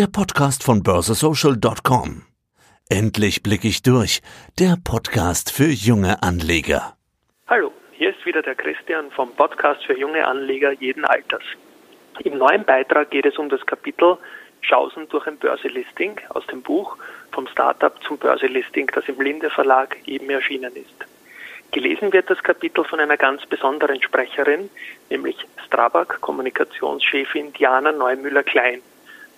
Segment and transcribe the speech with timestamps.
[0.00, 2.22] der Podcast von börsesocial.com.
[2.88, 4.22] Endlich blicke ich durch,
[4.58, 6.96] der Podcast für junge Anleger.
[7.48, 11.42] Hallo, hier ist wieder der Christian vom Podcast für junge Anleger jeden Alters.
[12.24, 14.16] Im neuen Beitrag geht es um das Kapitel
[14.62, 16.96] Chancen durch ein Börselisting aus dem Buch
[17.32, 20.96] Vom Startup zum Börselisting, das im Linde Verlag eben erschienen ist.
[21.72, 24.70] Gelesen wird das Kapitel von einer ganz besonderen Sprecherin,
[25.10, 28.80] nämlich Strabag Kommunikationschefin Diana Neumüller-Klein,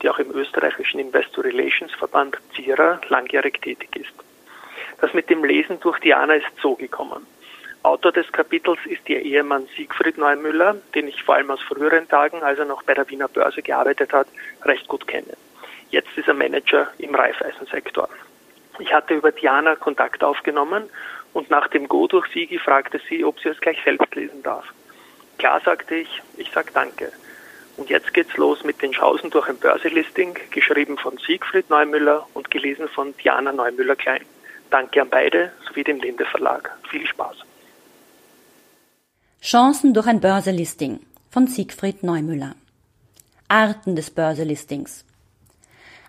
[0.02, 4.12] die auch im österreichischen Investor Relations Verband ZIRA langjährig tätig ist.
[5.00, 7.26] Das mit dem Lesen durch Diana ist so gekommen.
[7.82, 12.43] Autor des Kapitels ist ihr Ehemann Siegfried Neumüller, den ich vor allem aus früheren Tagen,
[12.43, 14.29] als er noch bei der Wiener Börse gearbeitet hat,
[14.64, 15.36] recht gut kenne.
[15.90, 18.08] Jetzt ist er Manager im Reifeisensektor.
[18.79, 20.88] Ich hatte über Diana Kontakt aufgenommen
[21.32, 24.72] und nach dem Go durch Sigi fragte sie, ob sie es gleich selbst lesen darf.
[25.38, 27.10] Klar, sagte ich, ich sag Danke.
[27.76, 32.50] Und jetzt geht's los mit den Chancen durch ein Börselisting, geschrieben von Siegfried Neumüller und
[32.50, 34.22] gelesen von Diana Neumüller-Klein.
[34.70, 36.70] Danke an beide sowie dem Linde Verlag.
[36.91, 37.36] Viel Spaß.
[39.41, 42.55] Chancen durch ein Börselisting von Siegfried Neumüller.
[43.48, 45.05] Arten des Börselistings.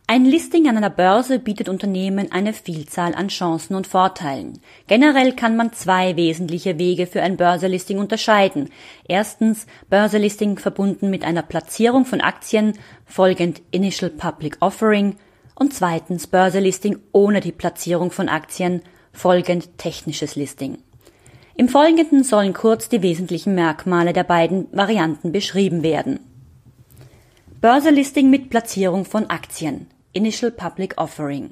[0.06, 4.60] Ein Listing an einer Börse bietet Unternehmen eine Vielzahl an Chancen und Vorteilen.
[4.88, 8.70] Generell kann man zwei wesentliche Wege für ein Börselisting unterscheiden.
[9.08, 12.74] Erstens Börselisting verbunden mit einer Platzierung von Aktien,
[13.06, 15.16] folgend Initial Public Offering,
[15.56, 18.82] und zweitens Börselisting ohne die Platzierung von Aktien,
[19.14, 20.80] folgend technisches Listing.
[21.56, 26.20] Im Folgenden sollen kurz die wesentlichen Merkmale der beiden Varianten beschrieben werden.
[27.64, 29.88] Börselisting mit Platzierung von Aktien.
[30.12, 31.52] Initial Public Offering.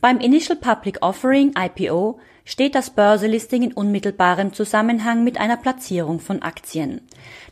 [0.00, 6.40] Beim Initial Public Offering IPO steht das Börselisting in unmittelbarem Zusammenhang mit einer Platzierung von
[6.42, 7.00] Aktien.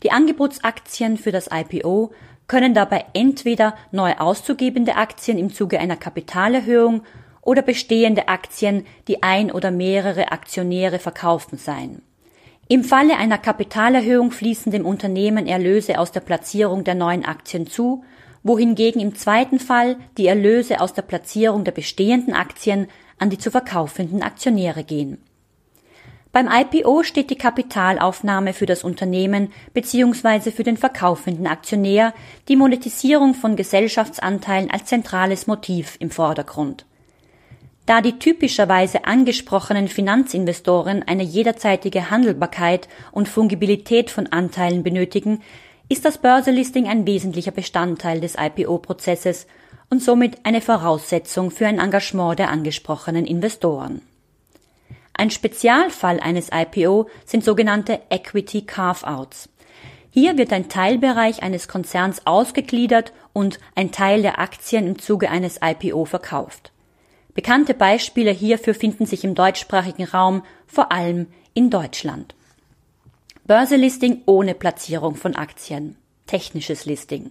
[0.05, 2.13] Die Angebotsaktien für das IPO
[2.47, 7.03] können dabei entweder neu auszugebende Aktien im Zuge einer Kapitalerhöhung
[7.43, 12.03] oder bestehende Aktien, die ein oder mehrere Aktionäre verkaufen sein.
[12.73, 18.05] Im Falle einer Kapitalerhöhung fließen dem Unternehmen Erlöse aus der Platzierung der neuen Aktien zu
[18.45, 22.87] wohingegen im zweiten Fall die Erlöse aus der Platzierung der bestehenden Aktien
[23.19, 25.19] an die zu verkaufenden Aktionäre gehen.
[26.31, 30.53] Beim IPO steht die Kapitalaufnahme für das Unternehmen bzw.
[30.53, 32.15] für den verkaufenden Aktionär,
[32.47, 36.87] die Monetisierung von Gesellschaftsanteilen als zentrales Motiv im Vordergrund.
[37.91, 45.43] Da die typischerweise angesprochenen Finanzinvestoren eine jederzeitige Handelbarkeit und Fungibilität von Anteilen benötigen,
[45.89, 49.49] ist das Börselisting ein wesentlicher Bestandteil des IPO-Prozesses
[49.89, 54.03] und somit eine Voraussetzung für ein Engagement der angesprochenen Investoren.
[55.15, 59.49] Ein Spezialfall eines IPO sind sogenannte Equity Carve-outs.
[60.13, 65.59] Hier wird ein Teilbereich eines Konzerns ausgegliedert und ein Teil der Aktien im Zuge eines
[65.61, 66.71] IPO verkauft.
[67.41, 72.35] Bekannte Beispiele hierfür finden sich im deutschsprachigen Raum, vor allem in Deutschland.
[73.47, 75.97] Börselisting ohne Platzierung von Aktien.
[76.27, 77.31] Technisches Listing.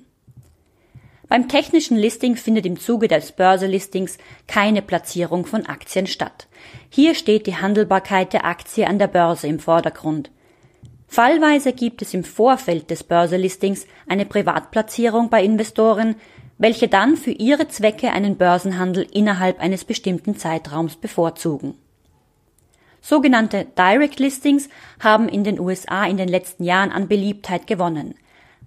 [1.28, 6.48] Beim technischen Listing findet im Zuge des Börselistings keine Platzierung von Aktien statt.
[6.90, 10.32] Hier steht die Handelbarkeit der Aktie an der Börse im Vordergrund.
[11.08, 16.16] Fallweise gibt es im Vorfeld des Börselistings eine Privatplatzierung bei Investoren,
[16.60, 21.74] welche dann für ihre Zwecke einen Börsenhandel innerhalb eines bestimmten Zeitraums bevorzugen.
[23.02, 24.68] Sogenannte Direct Listings
[25.00, 28.14] haben in den USA in den letzten Jahren an Beliebtheit gewonnen.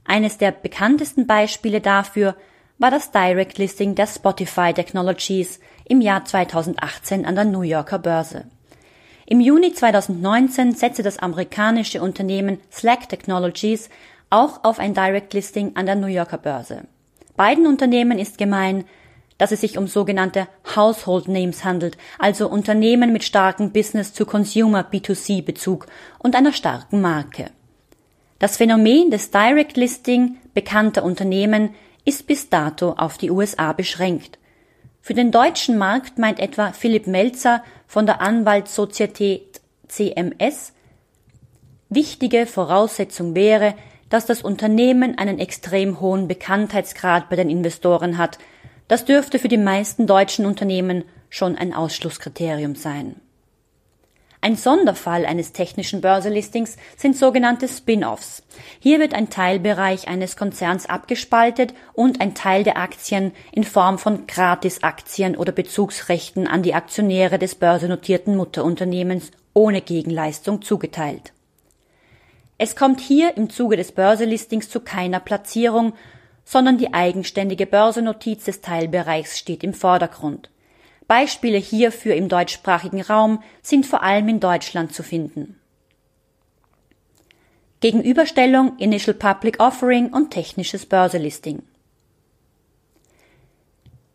[0.04, 2.34] Eines der bekanntesten Beispiele dafür
[2.78, 8.47] war das Direct Listing der Spotify Technologies im Jahr 2018 an der New Yorker Börse.
[9.26, 13.91] Im Juni 2019 setzte das amerikanische Unternehmen Slack Technologies
[14.30, 16.84] auch auf ein Direct Listing an der New Yorker Börse.
[17.42, 18.84] Beiden Unternehmen ist gemein,
[19.36, 25.88] dass es sich um sogenannte Household Names handelt, also Unternehmen mit starkem Business-to-Consumer B2C-Bezug
[26.20, 27.47] und einer starken Marke.
[28.38, 34.39] Das Phänomen des Direct Listing bekannter Unternehmen ist bis dato auf die USA beschränkt.
[35.00, 40.74] Für den deutschen Markt meint etwa Philipp Melzer von der Anwaltssozietät CMS,
[41.89, 43.74] wichtige Voraussetzung wäre,
[44.12, 48.36] dass das Unternehmen einen extrem hohen Bekanntheitsgrad bei den Investoren hat,
[48.86, 53.16] das dürfte für die meisten deutschen Unternehmen schon ein Ausschlusskriterium sein.
[54.42, 58.42] Ein Sonderfall eines technischen Börselistings sind sogenannte Spin-offs.
[58.80, 64.26] Hier wird ein Teilbereich eines Konzerns abgespaltet und ein Teil der Aktien in Form von
[64.26, 71.32] Gratisaktien oder Bezugsrechten an die Aktionäre des börsennotierten Mutterunternehmens ohne Gegenleistung zugeteilt.
[72.64, 75.94] Es kommt hier im Zuge des Börselistings zu keiner Platzierung,
[76.44, 80.48] sondern die eigenständige Börsennotiz des Teilbereichs steht im Vordergrund.
[81.09, 85.59] Beispiele hierfür im deutschsprachigen Raum sind vor allem in Deutschland zu finden.
[87.80, 91.65] Gegenüberstellung Initial Public Offering und technisches Börselisting.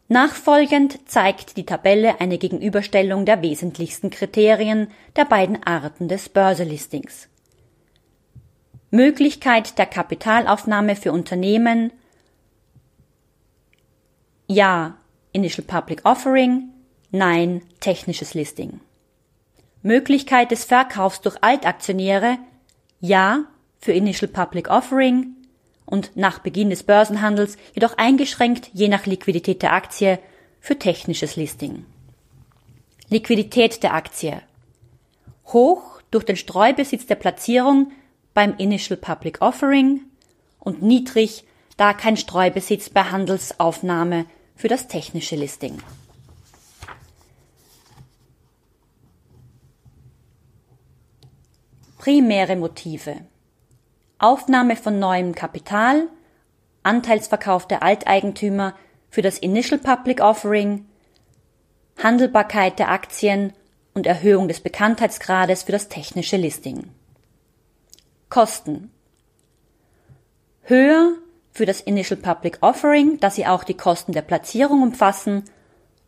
[0.08, 7.28] Nachfolgend zeigt die Tabelle eine Gegenüberstellung der wesentlichsten Kriterien der beiden Arten des Börselistings.
[8.98, 11.94] Möglichkeit der Kapitalaufnahme für Unternehmen
[14.48, 14.98] Ja
[15.34, 16.70] Initial Public Offering
[17.12, 18.80] Nein technisches Listing.
[19.84, 22.40] Möglichkeit des Verkaufs durch Altaktionäre
[23.00, 23.44] Ja
[23.78, 25.36] für Initial Public Offering
[25.86, 30.18] und nach Beginn des Börsenhandels jedoch eingeschränkt je nach Liquidität der Aktie
[30.60, 31.86] für technisches Listing.
[33.10, 34.42] Liquidität der Aktie.
[35.46, 37.92] Hoch durch den Streubesitz der Platzierung
[38.38, 40.02] beim Initial Public Offering
[40.60, 41.44] und niedrig,
[41.76, 45.82] da kein Streubesitz bei Handelsaufnahme für das technische Listing.
[51.98, 53.16] Primäre Motive
[54.20, 56.08] Aufnahme von neuem Kapital,
[56.84, 58.76] Anteilsverkauf der Alteigentümer
[59.10, 60.86] für das Initial Public Offering,
[62.04, 63.54] Handelbarkeit der Aktien
[63.96, 66.92] und Erhöhung des Bekanntheitsgrades für das technische Listing.
[68.30, 68.92] Kosten
[70.64, 71.14] höher
[71.52, 75.44] für das Initial Public Offering, da sie auch die Kosten der Platzierung umfassen,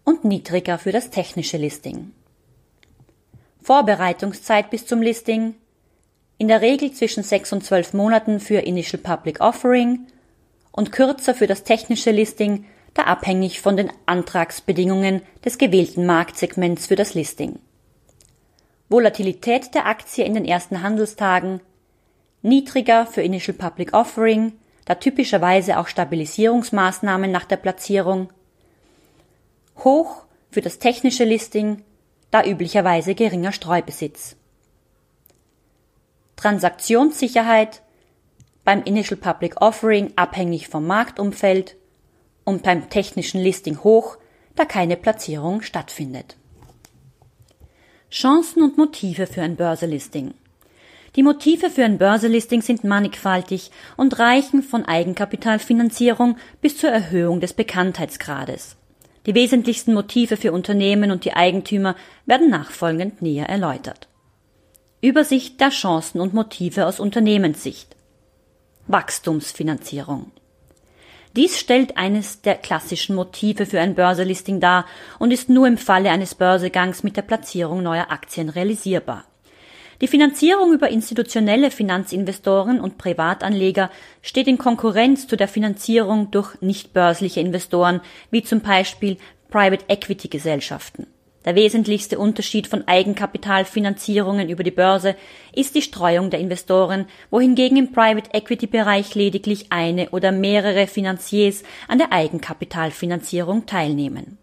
[0.03, 2.11] und niedriger für das technische Listing.
[3.61, 5.55] Vorbereitungszeit bis zum Listing
[6.39, 10.07] in der Regel zwischen sechs und zwölf Monaten für Initial Public Offering
[10.71, 16.95] und kürzer für das technische Listing, da abhängig von den Antragsbedingungen des gewählten Marktsegments für
[16.95, 17.59] das Listing.
[18.87, 21.61] Volatilität der Aktie in den ersten Handelstagen
[22.41, 24.53] niedriger für Initial Public Offering,
[24.85, 28.29] da typischerweise auch Stabilisierungsmaßnahmen nach der Platzierung,
[29.77, 31.83] hoch für das technische Listing,
[32.31, 34.35] da üblicherweise geringer Streubesitz.
[36.35, 37.81] Transaktionssicherheit
[38.63, 41.75] beim Initial Public Offering abhängig vom Marktumfeld
[42.43, 44.17] und beim technischen Listing hoch,
[44.55, 46.37] da keine Platzierung stattfindet.
[48.09, 50.33] Chancen und Motive für ein Börselisting.
[51.19, 57.51] Die Motive für ein Börselisting sind mannigfaltig und reichen von Eigenkapitalfinanzierung bis zur Erhöhung des
[57.51, 58.77] Bekanntheitsgrades.
[59.25, 64.07] Die wesentlichsten Motive für Unternehmen und die Eigentümer werden nachfolgend näher erläutert.
[65.01, 67.97] Übersicht der Chancen und Motive aus Unternehmenssicht.
[68.87, 70.31] Wachstumsfinanzierung.
[71.35, 74.85] Dies stellt eines der klassischen Motive für ein Börselisting dar
[75.19, 79.25] und ist nur im Falle eines Börsegangs mit der Platzierung neuer Aktien realisierbar.
[80.01, 83.91] Die Finanzierung über institutionelle Finanzinvestoren und Privatanleger
[84.21, 87.99] steht in Konkurrenz zu der Finanzierung durch nicht börsliche Investoren,
[88.31, 89.17] wie zum Beispiel
[89.49, 91.07] Private Equity Gesellschaften.
[91.43, 95.15] Der wesentlichste Unterschied von Eigenkapitalfinanzierungen über die Börse
[95.53, 101.63] ist die Streuung der Investoren, wohingegen im Private Equity Bereich lediglich eine oder mehrere Finanziers
[101.87, 104.37] an der Eigenkapitalfinanzierung teilnehmen.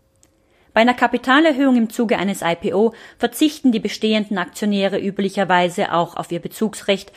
[0.77, 6.39] Bei einer Kapitalerhöhung im Zuge eines IPO verzichten die bestehenden Aktionäre üblicherweise auch auf ihr
[6.39, 7.13] Bezugsrecht,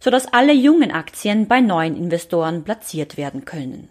[0.00, 3.90] sodass alle jungen Aktien bei neuen Investoren platziert werden können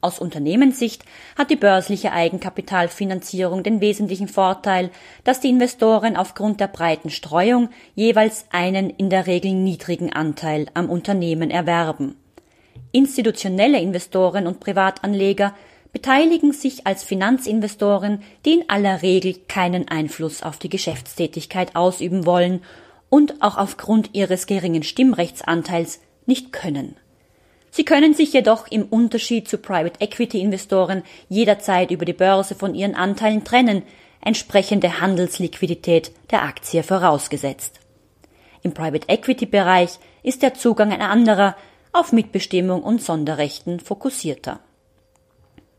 [0.00, 1.04] aus Unternehmenssicht
[1.36, 4.90] hat die börsliche Eigenkapitalfinanzierung den wesentlichen Vorteil,
[5.24, 10.88] dass die Investoren aufgrund der breiten Streuung jeweils einen in der Regel niedrigen Anteil am
[10.88, 12.16] Unternehmen erwerben.
[12.92, 15.54] Institutionelle Investoren und Privatanleger
[15.92, 22.62] beteiligen sich als Finanzinvestoren, die in aller Regel keinen Einfluss auf die Geschäftstätigkeit ausüben wollen
[23.10, 26.96] und auch aufgrund ihres geringen Stimmrechtsanteils nicht können
[27.70, 32.74] Sie können sich jedoch im Unterschied zu Private Equity Investoren jederzeit über die Börse von
[32.74, 33.82] ihren Anteilen trennen,
[34.20, 37.80] entsprechende Handelsliquidität der Aktie vorausgesetzt.
[38.62, 41.56] Im Private Equity Bereich ist der Zugang ein anderer,
[41.92, 44.60] auf Mitbestimmung und Sonderrechten fokussierter.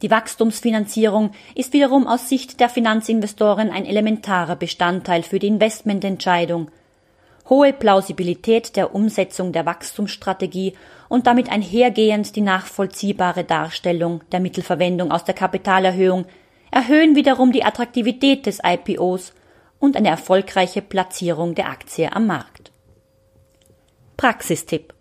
[0.02, 6.72] Die Wachstumsfinanzierung ist wiederum aus Sicht der Finanzinvestoren ein elementarer Bestandteil für die Investmententscheidung
[7.50, 10.74] hohe Plausibilität der Umsetzung der Wachstumsstrategie
[11.10, 16.26] und damit einhergehend die nachvollziehbare Darstellung der Mittelverwendung aus der Kapitalerhöhung
[16.72, 19.34] erhöhen wiederum die Attraktivität des IPOs
[19.80, 22.72] und eine erfolgreiche Platzierung der Aktie am Markt.
[24.18, 24.94] Praxistipp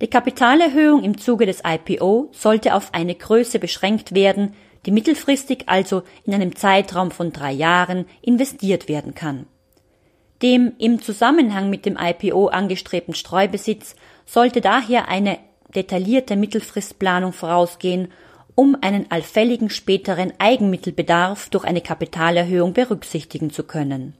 [0.00, 4.54] Die Kapitalerhöhung im Zuge des IPO sollte auf eine Größe beschränkt werden,
[4.86, 9.46] die mittelfristig also in einem Zeitraum von drei Jahren investiert werden kann.
[10.40, 15.38] Dem im Zusammenhang mit dem IPO angestrebten Streubesitz sollte daher eine
[15.74, 18.08] detaillierte Mittelfristplanung vorausgehen,
[18.54, 24.14] um einen allfälligen späteren Eigenmittelbedarf durch eine Kapitalerhöhung berücksichtigen zu können.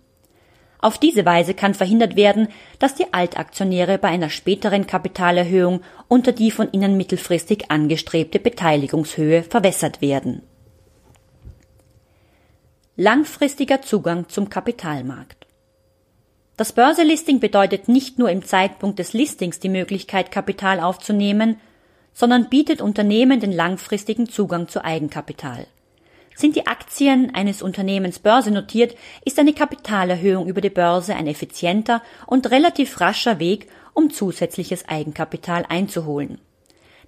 [0.82, 6.50] Auf diese Weise kann verhindert werden, dass die Altaktionäre bei einer späteren Kapitalerhöhung unter die
[6.50, 10.42] von ihnen mittelfristig angestrebte Beteiligungshöhe verwässert werden.
[12.96, 15.46] Langfristiger Zugang zum Kapitalmarkt
[16.56, 21.60] Das Börselisting bedeutet nicht nur im Zeitpunkt des Listings die Möglichkeit, Kapital aufzunehmen,
[22.12, 25.66] sondern bietet Unternehmen den langfristigen Zugang zu Eigenkapital.
[26.40, 32.50] Sind die Aktien eines Unternehmens börsennotiert, ist eine Kapitalerhöhung über die Börse ein effizienter und
[32.50, 36.38] relativ rascher Weg, um zusätzliches Eigenkapital einzuholen.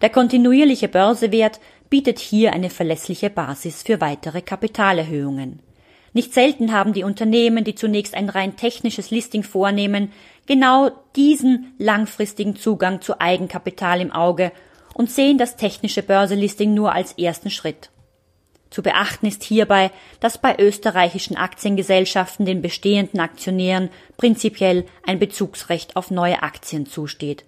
[0.02, 5.60] Der kontinuierliche Börsewert bietet hier eine verlässliche Basis für weitere Kapitalerhöhungen.
[6.12, 10.12] Nicht selten haben die Unternehmen, die zunächst ein rein technisches Listing vornehmen,
[10.44, 14.52] genau diesen langfristigen Zugang zu Eigenkapital im Auge
[14.92, 17.91] und sehen das technische Börselisting nur als ersten Schritt.
[18.72, 26.10] Zu beachten ist hierbei, dass bei österreichischen Aktiengesellschaften den bestehenden Aktionären prinzipiell ein Bezugsrecht auf
[26.10, 27.44] neue Aktien zusteht.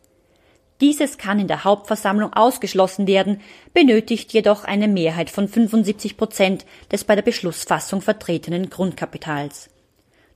[0.83, 3.41] Dieses kann in der Hauptversammlung ausgeschlossen werden,
[3.73, 9.71] benötigt jedoch eine Mehrheit von 75 Prozent des bei der Beschlussfassung vertretenen Grundkapitals.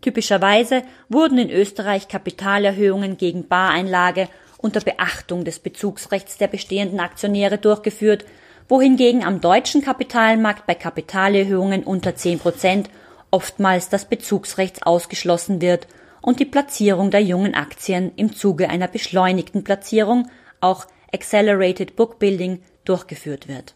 [0.00, 4.26] Typischerweise wurden in Österreich Kapitalerhöhungen gegen Bareinlage
[4.56, 8.24] unter Beachtung des Bezugsrechts der bestehenden Aktionäre durchgeführt
[8.68, 12.90] wohingegen am deutschen Kapitalmarkt bei Kapitalerhöhungen unter 10 Prozent
[13.30, 15.86] oftmals das Bezugsrecht ausgeschlossen wird
[16.20, 23.48] und die Platzierung der jungen Aktien im Zuge einer beschleunigten Platzierung, auch Accelerated Bookbuilding, durchgeführt
[23.48, 23.74] wird.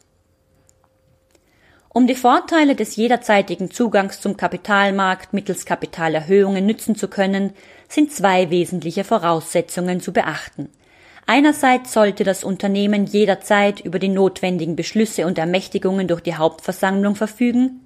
[1.88, 7.52] Um die Vorteile des jederzeitigen Zugangs zum Kapitalmarkt mittels Kapitalerhöhungen nützen zu können,
[7.88, 10.68] sind zwei wesentliche Voraussetzungen zu beachten–
[11.26, 17.80] Einerseits sollte das Unternehmen jederzeit über die notwendigen Beschlüsse und Ermächtigungen durch die Hauptversammlung verfügen.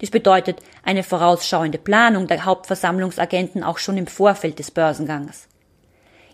[0.00, 5.46] Dies bedeutet eine vorausschauende Planung der Hauptversammlungsagenten auch schon im Vorfeld des Börsengangs.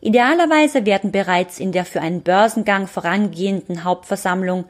[0.00, 4.64] Idealerweise werden bereits in der für einen Börsengang vorangehenden Hauptversammlung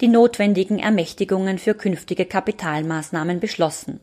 [0.00, 4.00] die notwendigen Ermächtigungen für künftige Kapitalmaßnahmen beschlossen.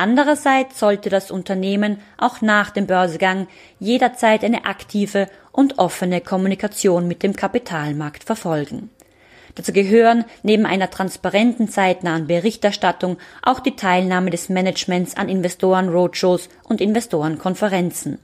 [0.00, 3.48] Andererseits sollte das Unternehmen auch nach dem Börsegang
[3.80, 8.90] jederzeit eine aktive und offene Kommunikation mit dem Kapitalmarkt verfolgen.
[9.56, 16.80] Dazu gehören neben einer transparenten zeitnahen Berichterstattung auch die Teilnahme des Managements an Investoren-Roadshows und
[16.80, 18.20] Investorenkonferenzen.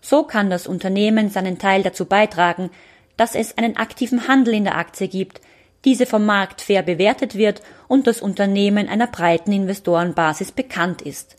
[0.00, 2.70] So kann das Unternehmen seinen Teil dazu beitragen,
[3.16, 5.40] dass es einen aktiven Handel in der Aktie gibt,
[5.84, 11.36] diese vom Markt fair bewertet wird und das Unternehmen einer breiten Investorenbasis bekannt ist.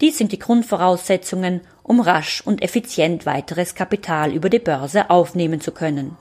[0.00, 5.72] Dies sind die Grundvoraussetzungen, um rasch und effizient weiteres Kapital über die Börse aufnehmen zu
[5.72, 6.16] können.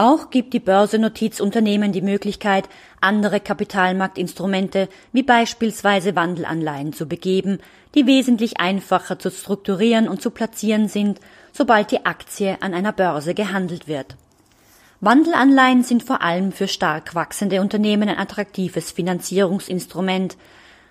[0.00, 2.68] Auch gibt die Börsennotiz Unternehmen die Möglichkeit,
[3.00, 7.58] andere Kapitalmarktinstrumente wie beispielsweise Wandelanleihen zu begeben,
[7.96, 11.20] die wesentlich einfacher zu strukturieren und zu platzieren sind,
[11.52, 14.16] sobald die Aktie an einer Börse gehandelt wird.
[15.00, 20.36] Wandelanleihen sind vor allem für stark wachsende Unternehmen ein attraktives Finanzierungsinstrument,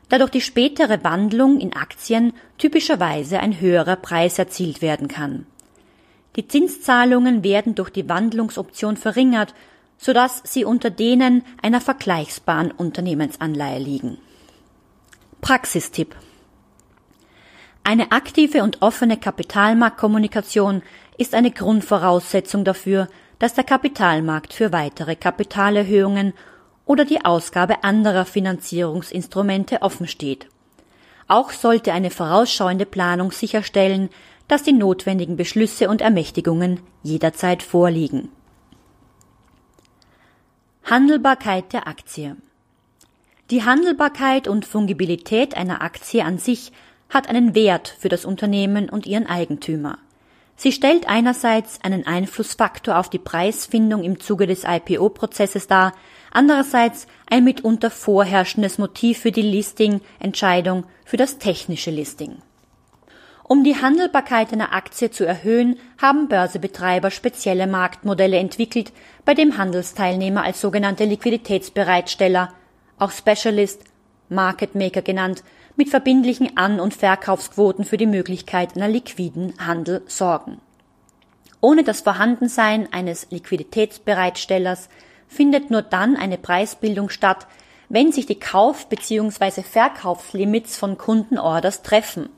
[0.08, 5.46] da durch die spätere Wandlung in Aktien typischerweise ein höherer Preis erzielt werden kann.
[6.38, 9.54] Die Zinszahlungen werden durch die Wandlungsoption verringert,
[9.98, 14.20] sodass sie unter denen einer vergleichbaren Unternehmensanleihe liegen.
[15.42, 16.16] Praxistipp
[17.84, 20.82] Eine aktive und offene Kapitalmarktkommunikation
[21.18, 23.10] ist eine Grundvoraussetzung dafür,
[23.40, 26.34] dass der Kapitalmarkt für weitere Kapitalerhöhungen
[26.86, 30.48] oder die Ausgabe anderer Finanzierungsinstrumente offensteht.
[31.28, 34.10] Auch sollte eine vorausschauende Planung sicherstellen,
[34.48, 38.30] dass die notwendigen Beschlüsse und Ermächtigungen jederzeit vorliegen.
[40.86, 42.38] Handelbarkeit der Aktie
[43.52, 46.72] Die Handelbarkeit und Fungibilität einer Aktie an sich
[47.10, 49.98] hat einen Wert für das Unternehmen und ihren Eigentümer.
[50.60, 55.94] Sie stellt einerseits einen Einflussfaktor auf die Preisfindung im Zuge des IPO-Prozesses dar,
[56.32, 62.38] andererseits ein mitunter vorherrschendes Motiv für die Listing-Entscheidung für das technische Listing.
[63.44, 68.92] Um die Handelbarkeit einer Aktie zu erhöhen, haben Börsebetreiber spezielle Marktmodelle entwickelt,
[69.26, 72.52] bei dem Handelsteilnehmer als sogenannte Liquiditätsbereitsteller,
[72.98, 73.84] auch Specialist,
[74.28, 75.44] Market Maker genannt,
[75.78, 80.60] mit verbindlichen An- und Verkaufsquoten für die Möglichkeit einer liquiden Handel sorgen.
[81.62, 84.90] Ohne das Vorhandensein eines Liquiditätsbereitstellers
[85.28, 87.48] findet nur dann eine Preisbildung statt,
[87.90, 89.62] wenn sich die Kauf- bzw.
[89.64, 92.30] Verkaufslimits von Kundenorders treffen.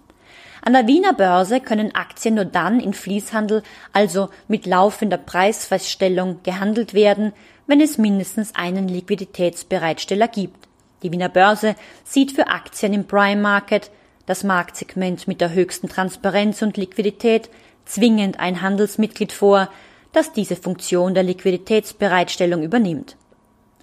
[0.61, 6.93] An der Wiener Börse können Aktien nur dann in Fließhandel, also mit laufender Preisfeststellung, gehandelt
[6.93, 7.33] werden,
[7.67, 10.68] wenn es mindestens einen Liquiditätsbereitsteller gibt.
[11.03, 13.91] Die Wiener Börse sieht für Aktien im Prime Market,
[14.25, 17.49] das Marktsegment mit der höchsten Transparenz und Liquidität,
[17.85, 19.69] zwingend ein Handelsmitglied vor,
[20.11, 23.15] das diese Funktion der Liquiditätsbereitstellung übernimmt.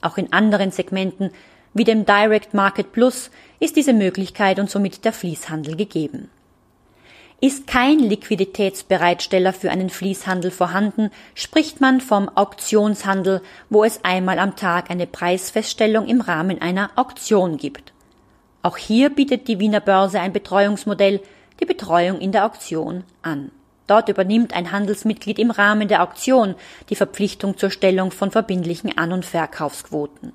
[0.00, 1.30] Auch in anderen Segmenten
[1.74, 3.30] wie dem Direct Market Plus
[3.60, 6.30] ist diese Möglichkeit und somit der Fließhandel gegeben.
[7.38, 14.56] Ist kein Liquiditätsbereitsteller für einen Fließhandel vorhanden, spricht man vom Auktionshandel, wo es einmal am
[14.56, 17.92] Tag eine Preisfeststellung im Rahmen einer Auktion gibt.
[18.62, 21.20] Auch hier bietet die Wiener Börse ein Betreuungsmodell,
[21.60, 23.50] die Betreuung in der Auktion, an.
[23.86, 26.54] Dort übernimmt ein Handelsmitglied im Rahmen der Auktion
[26.88, 30.32] die Verpflichtung zur Stellung von verbindlichen An- und Verkaufsquoten.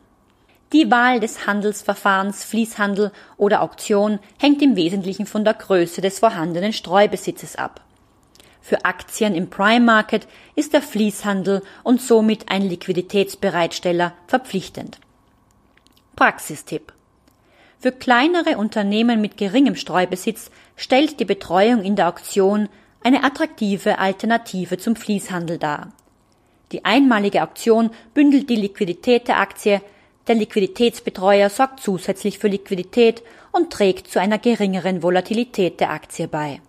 [0.74, 6.72] Die Wahl des Handelsverfahrens Fließhandel oder Auktion hängt im Wesentlichen von der Größe des vorhandenen
[6.72, 7.82] Streubesitzes ab.
[8.62, 15.00] Für Aktien im Prime Market ist der Fließhandel und somit ein Liquiditätsbereitsteller verpflichtend.
[16.16, 16.94] Praxistipp
[17.80, 22.70] Für kleinere Unternehmen mit geringem Streubesitz stellt die Betreuung in der Auktion
[23.04, 25.92] eine attraktive Alternative zum Fließhandel dar.
[26.72, 29.82] Die einmalige Auktion bündelt die Liquidität der Aktie
[30.28, 36.62] der Liquiditätsbetreuer sorgt zusätzlich für Liquidität und trägt zu einer geringeren Volatilität der Aktie bei.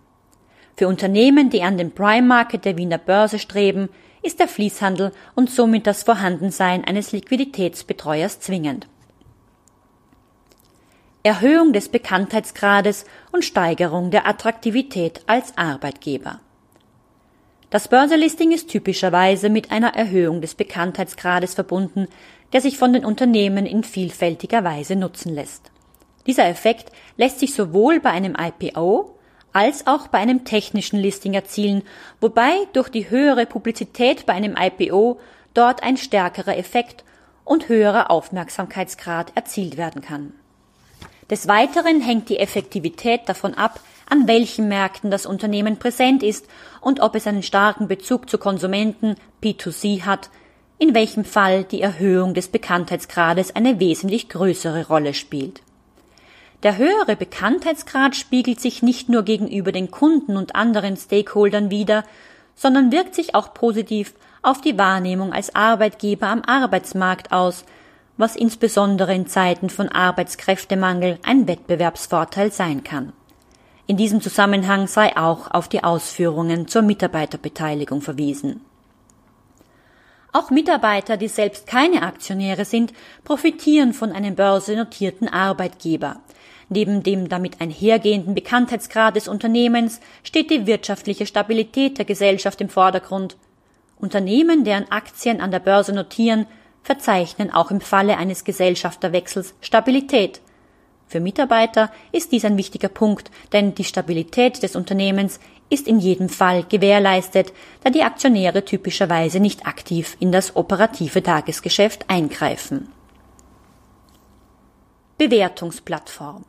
[0.75, 3.89] Für Unternehmen, die an den Prime Market der Wiener Börse streben,
[4.23, 8.87] ist der Fließhandel und somit das Vorhandensein eines Liquiditätsbetreuers zwingend.
[11.21, 16.41] Erhöhung des Bekanntheitsgrades und Steigerung der Attraktivität als Arbeitgeber.
[17.69, 22.07] Das Börselisting ist typischerweise mit einer Erhöhung des Bekanntheitsgrades verbunden,
[22.53, 25.71] der sich von den Unternehmen in vielfältiger Weise nutzen lässt.
[26.27, 29.17] Dieser Effekt lässt sich sowohl bei einem IPO
[29.51, 31.83] als auch bei einem technischen Listing erzielen,
[32.21, 35.19] wobei durch die höhere Publizität bei einem IPO
[35.53, 37.03] dort ein stärkerer Effekt
[37.45, 40.33] und höherer Aufmerksamkeitsgrad erzielt werden kann.
[41.29, 46.47] Des Weiteren hängt die Effektivität davon ab, an welchen Märkten das Unternehmen präsent ist
[46.81, 50.29] und ob es einen starken Bezug zu Konsumenten P2C hat,
[50.83, 55.61] in welchem Fall die Erhöhung des Bekanntheitsgrades eine wesentlich größere Rolle spielt.
[56.61, 62.03] Der höhere Bekanntheitsgrad spiegelt sich nicht nur gegenüber den Kunden und anderen Stakeholdern wider,
[62.53, 67.63] sondern wirkt sich auch positiv auf die Wahrnehmung als Arbeitgeber am Arbeitsmarkt aus,
[68.17, 73.13] was insbesondere in Zeiten von Arbeitskräftemangel ein Wettbewerbsvorteil sein kann.
[73.87, 78.59] In diesem Zusammenhang sei auch auf die Ausführungen zur Mitarbeiterbeteiligung verwiesen.
[80.35, 82.91] Auch Mitarbeiter, die selbst keine Aktionäre sind,
[83.23, 86.21] profitieren von einem börsennotierten Arbeitgeber.
[86.69, 93.37] Neben dem damit einhergehenden Bekanntheitsgrad des Unternehmens steht die wirtschaftliche Stabilität der Gesellschaft im Vordergrund.
[93.99, 96.47] Unternehmen, deren Aktien an der Börse notieren,
[96.81, 100.41] verzeichnen auch im Falle eines Gesellschafterwechsels Stabilität.
[101.05, 105.39] Für Mitarbeiter ist dies ein wichtiger Punkt, denn die Stabilität des Unternehmens
[105.73, 107.51] ist in jedem Fall gewährleistet,
[107.83, 112.89] da die Aktionäre typischerweise nicht aktiv in das operative Tagesgeschäft eingreifen.
[115.17, 116.45] Bewertungsplattform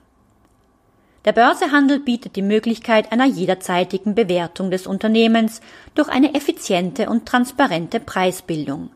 [1.24, 5.62] der Börsehandel bietet die Möglichkeit einer jederzeitigen Bewertung des Unternehmens
[5.94, 8.90] durch eine effiziente und transparente Preisbildung.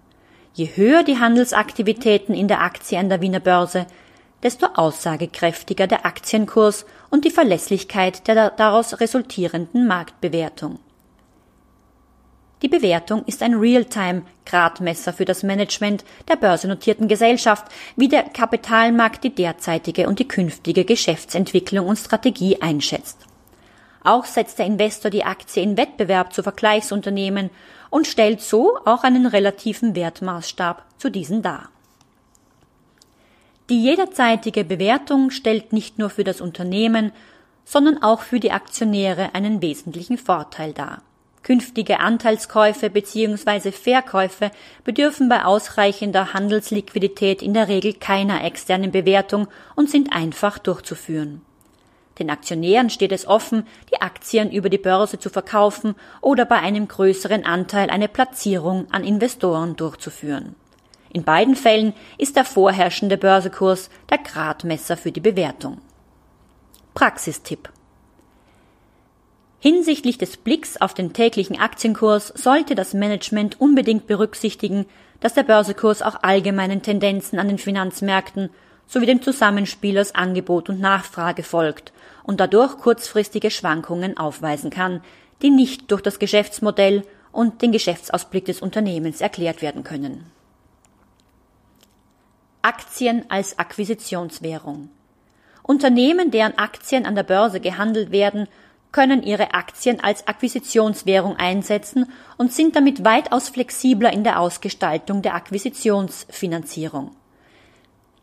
[0.53, 3.87] Je höher die Handelsaktivitäten in der Aktie an der Wiener Börse,
[4.43, 10.79] desto aussagekräftiger der Aktienkurs und die Verlässlichkeit der daraus resultierenden Marktbewertung.
[12.63, 19.35] Die Bewertung ist ein Realtime-Gradmesser für das Management der börsennotierten Gesellschaft, wie der Kapitalmarkt die
[19.35, 23.19] derzeitige und die künftige Geschäftsentwicklung und Strategie einschätzt.
[24.03, 27.51] Auch setzt der Investor die Aktie in Wettbewerb zu Vergleichsunternehmen
[27.91, 31.69] und stellt so auch einen relativen Wertmaßstab zu diesen dar.
[33.71, 37.13] Die jederzeitige Bewertung stellt nicht nur für das Unternehmen,
[37.67, 41.03] sondern auch für die Aktionäre einen wesentlichen Vorteil dar.
[41.43, 43.73] Künftige Anteilskäufe bzw.
[43.73, 44.51] Verkäufe
[44.85, 51.43] bedürfen bei ausreichender Handelsliquidität in der Regel keiner externen Bewertung und sind einfach durchzuführen.
[52.19, 56.89] Den Aktionären steht es offen, die Aktien über die Börse zu verkaufen oder bei einem
[56.89, 60.55] größeren Anteil eine Platzierung an Investoren durchzuführen.
[61.13, 65.79] In beiden Fällen ist der vorherrschende Börsekurs der Gradmesser für die Bewertung.
[66.95, 67.71] Praxistipp
[69.61, 74.87] Hinsichtlich des Blicks auf den täglichen Aktienkurs sollte das Management unbedingt berücksichtigen,
[75.21, 78.51] dass der Börsekurs auch allgemeinen Tendenzen an den Finanzmärkten
[78.87, 81.93] sowie dem Zusammenspiel aus Angebot und Nachfrage folgt
[82.23, 85.03] und dadurch kurzfristige Schwankungen aufweisen kann,
[85.43, 90.31] die nicht durch das Geschäftsmodell und den Geschäftsausblick des Unternehmens erklärt werden können.
[92.69, 94.91] Aktien als Akquisitionswährung.
[95.63, 98.47] Unternehmen, deren Aktien an der Börse gehandelt werden,
[98.93, 105.35] können ihre Aktien als Akquisitionswährung einsetzen und sind damit weitaus flexibler in der Ausgestaltung der
[105.35, 107.17] Akquisitionsfinanzierung.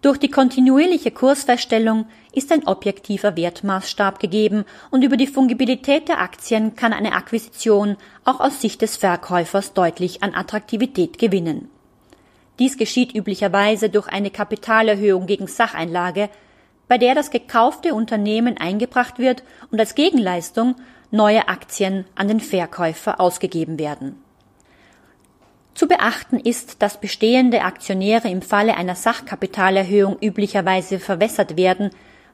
[0.03, 6.75] Durch die kontinuierliche Kursfeststellung ist ein objektiver Wertmaßstab gegeben und über die Fungibilität der Aktien
[6.75, 11.71] kann eine Akquisition auch aus Sicht des Verkäufers deutlich an Attraktivität gewinnen.
[12.59, 16.29] Dies geschieht üblicherweise durch eine Kapitalerhöhung gegen Sacheinlage,
[16.87, 20.75] bei der das gekaufte Unternehmen eingebracht wird und als Gegenleistung
[21.11, 24.21] neue Aktien an den Verkäufer ausgegeben werden.
[25.73, 31.89] Zu beachten ist, dass bestehende Aktionäre im Falle einer Sachkapitalerhöhung üblicherweise verwässert werden,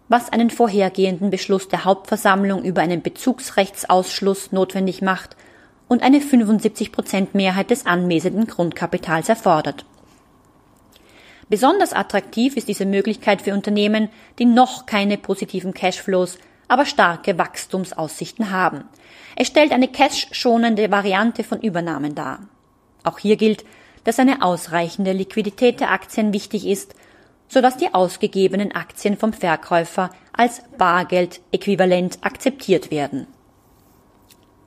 [0.10, 5.36] was einen vorhergehenden Beschluss der Hauptversammlung über einen Bezugsrechtsausschluss notwendig macht
[5.88, 9.86] und eine 75 Prozent Mehrheit des anwesenden Grundkapitals erfordert.
[11.52, 14.08] Besonders attraktiv ist diese Möglichkeit für Unternehmen,
[14.40, 16.38] die noch keine positiven Cashflows,
[16.70, 18.86] aber starke Wachstumsaussichten haben.
[19.36, 22.48] Es stellt eine cashschonende Variante von Übernahmen dar.
[23.04, 23.66] Auch hier gilt,
[24.06, 26.96] dass eine ausreichende Liquidität der Aktien wichtig ist,
[27.50, 33.28] sodass die ausgegebenen Aktien vom Verkäufer als Bargeld-äquivalent akzeptiert werden.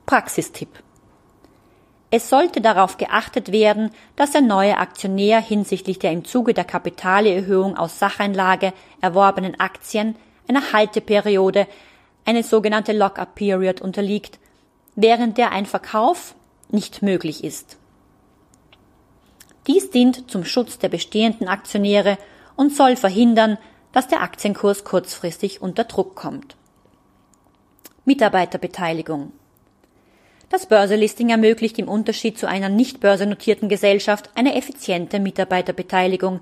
[0.05, 0.69] Praxistipp
[2.15, 7.75] es sollte darauf geachtet werden, dass der neue Aktionär hinsichtlich der im Zuge der Kapitalerhöhung
[7.75, 10.15] aus Sacheinlage erworbenen Aktien
[10.47, 11.67] einer Halteperiode,
[12.23, 14.39] eine sogenannte Lock-up-Period unterliegt,
[14.95, 16.35] während der ein Verkauf
[16.69, 17.75] nicht möglich ist.
[19.67, 22.17] Dies dient zum Schutz der bestehenden Aktionäre
[22.55, 23.57] und soll verhindern,
[23.91, 26.55] dass der Aktienkurs kurzfristig unter Druck kommt.
[28.05, 29.33] Mitarbeiterbeteiligung.
[30.49, 36.39] Das Börselisting ermöglicht im Unterschied zu einer nicht börsennotierten Gesellschaft eine effiziente Mitarbeiterbeteiligung,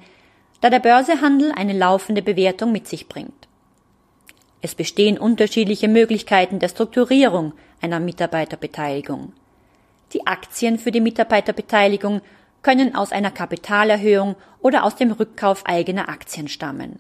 [0.62, 3.48] da der Börsehandel eine laufende Bewertung mit sich bringt.
[4.62, 9.34] Es bestehen unterschiedliche Möglichkeiten der Strukturierung einer Mitarbeiterbeteiligung.
[10.14, 12.22] Die Aktien für die Mitarbeiterbeteiligung
[12.62, 17.00] können aus einer Kapitalerhöhung oder aus dem Rückkauf eigener Aktien stammen.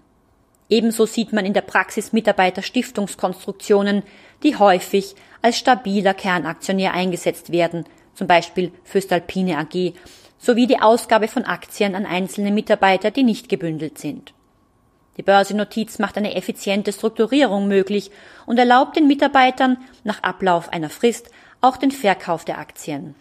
[0.69, 4.03] Ebenso sieht man in der Praxis Mitarbeiterstiftungskonstruktionen,
[4.43, 9.93] die häufig als stabiler Kernaktionär eingesetzt werden, zum Beispiel Föstalpine AG,
[10.37, 14.33] sowie die Ausgabe von Aktien an einzelne Mitarbeiter, die nicht gebündelt sind.
[15.17, 18.11] Die Börsenotiz macht eine effiziente Strukturierung möglich
[18.45, 21.29] und erlaubt den Mitarbeitern nach Ablauf einer Frist
[21.61, 23.15] auch den Verkauf der Aktien.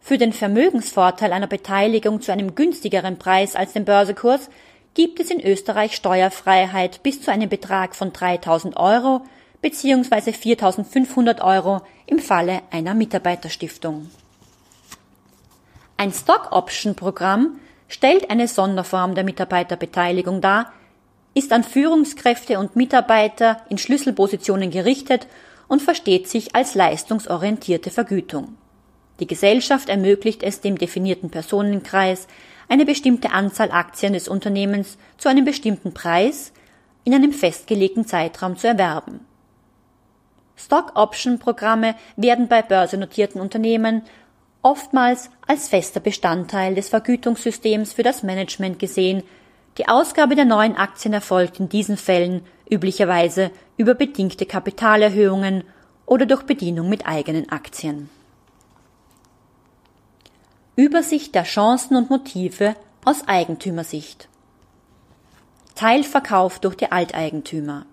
[0.00, 4.50] Für den Vermögensvorteil einer Beteiligung zu einem günstigeren Preis als dem Börsekurs
[4.94, 9.22] gibt es in Österreich Steuerfreiheit bis zu einem Betrag von 3000 Euro
[9.62, 10.32] bzw.
[10.32, 14.10] 4500 Euro im Falle einer Mitarbeiterstiftung.
[15.96, 20.72] Ein Stock Option Programm stellt eine Sonderform der Mitarbeiterbeteiligung dar,
[21.34, 25.28] ist an Führungskräfte und Mitarbeiter in Schlüsselpositionen gerichtet
[25.68, 28.56] und versteht sich als leistungsorientierte Vergütung.
[29.20, 32.26] Die Gesellschaft ermöglicht es dem definierten Personenkreis,
[32.68, 36.52] eine bestimmte Anzahl Aktien des Unternehmens zu einem bestimmten Preis
[37.04, 39.20] in einem festgelegten Zeitraum zu erwerben.
[40.64, 44.02] Stock-Option-Programme werden bei börsennotierten Unternehmen
[44.62, 49.22] oftmals als fester Bestandteil des Vergütungssystems für das Management gesehen.
[49.78, 55.64] Die Ausgabe der neuen Aktien erfolgt in diesen Fällen üblicherweise über bedingte Kapitalerhöhungen
[56.06, 58.08] oder durch Bedienung mit eigenen Aktien.
[60.76, 64.28] Übersicht der Chancen und Motive aus Eigentümersicht.
[65.74, 67.86] Teilverkauf durch die Alteigentümer.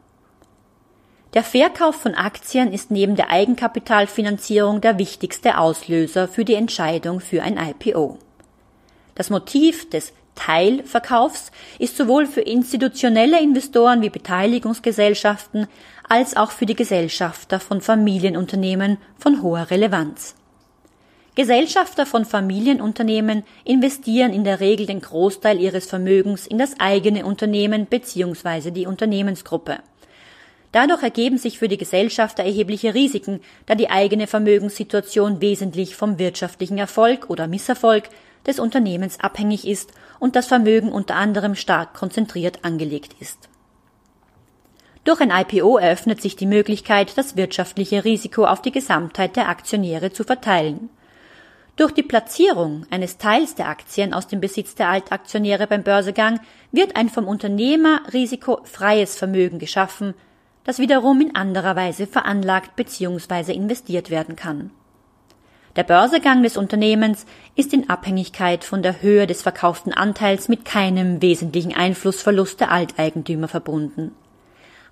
[1.36, 7.44] Der Verkauf von Aktien ist neben der Eigenkapitalfinanzierung der wichtigste Auslöser für die Entscheidung für
[7.44, 8.18] ein IPO.
[9.14, 15.68] Das Motiv des Teilverkaufs ist sowohl für institutionelle Investoren wie Beteiligungsgesellschaften
[16.08, 20.34] als auch für die Gesellschafter von Familienunternehmen von hoher Relevanz.
[21.36, 27.86] Gesellschafter von Familienunternehmen investieren in der Regel den Großteil ihres Vermögens in das eigene Unternehmen
[27.86, 28.72] bzw.
[28.72, 29.78] die Unternehmensgruppe.
[30.72, 36.78] Dadurch ergeben sich für die Gesellschafter erhebliche Risiken, da die eigene Vermögenssituation wesentlich vom wirtschaftlichen
[36.78, 38.10] Erfolg oder Misserfolg
[38.46, 43.50] des Unternehmens abhängig ist und das Vermögen unter anderem stark konzentriert angelegt ist.
[45.04, 50.12] Durch ein IPO eröffnet sich die Möglichkeit, das wirtschaftliche Risiko auf die Gesamtheit der Aktionäre
[50.12, 50.90] zu verteilen.
[51.78, 56.96] Durch die Platzierung eines Teils der Aktien aus dem Besitz der Altaktionäre beim Börsegang wird
[56.98, 60.14] ein vom Unternehmer risikofreies Vermögen geschaffen,
[60.70, 63.54] das wiederum in anderer Weise veranlagt bzw.
[63.54, 64.70] investiert werden kann.
[65.76, 71.24] Der Börsegang des Unternehmens ist in Abhängigkeit von der Höhe des verkauften Anteils mit keinem
[71.24, 74.12] wesentlichen Einflussverlust der Alteigentümer verbunden.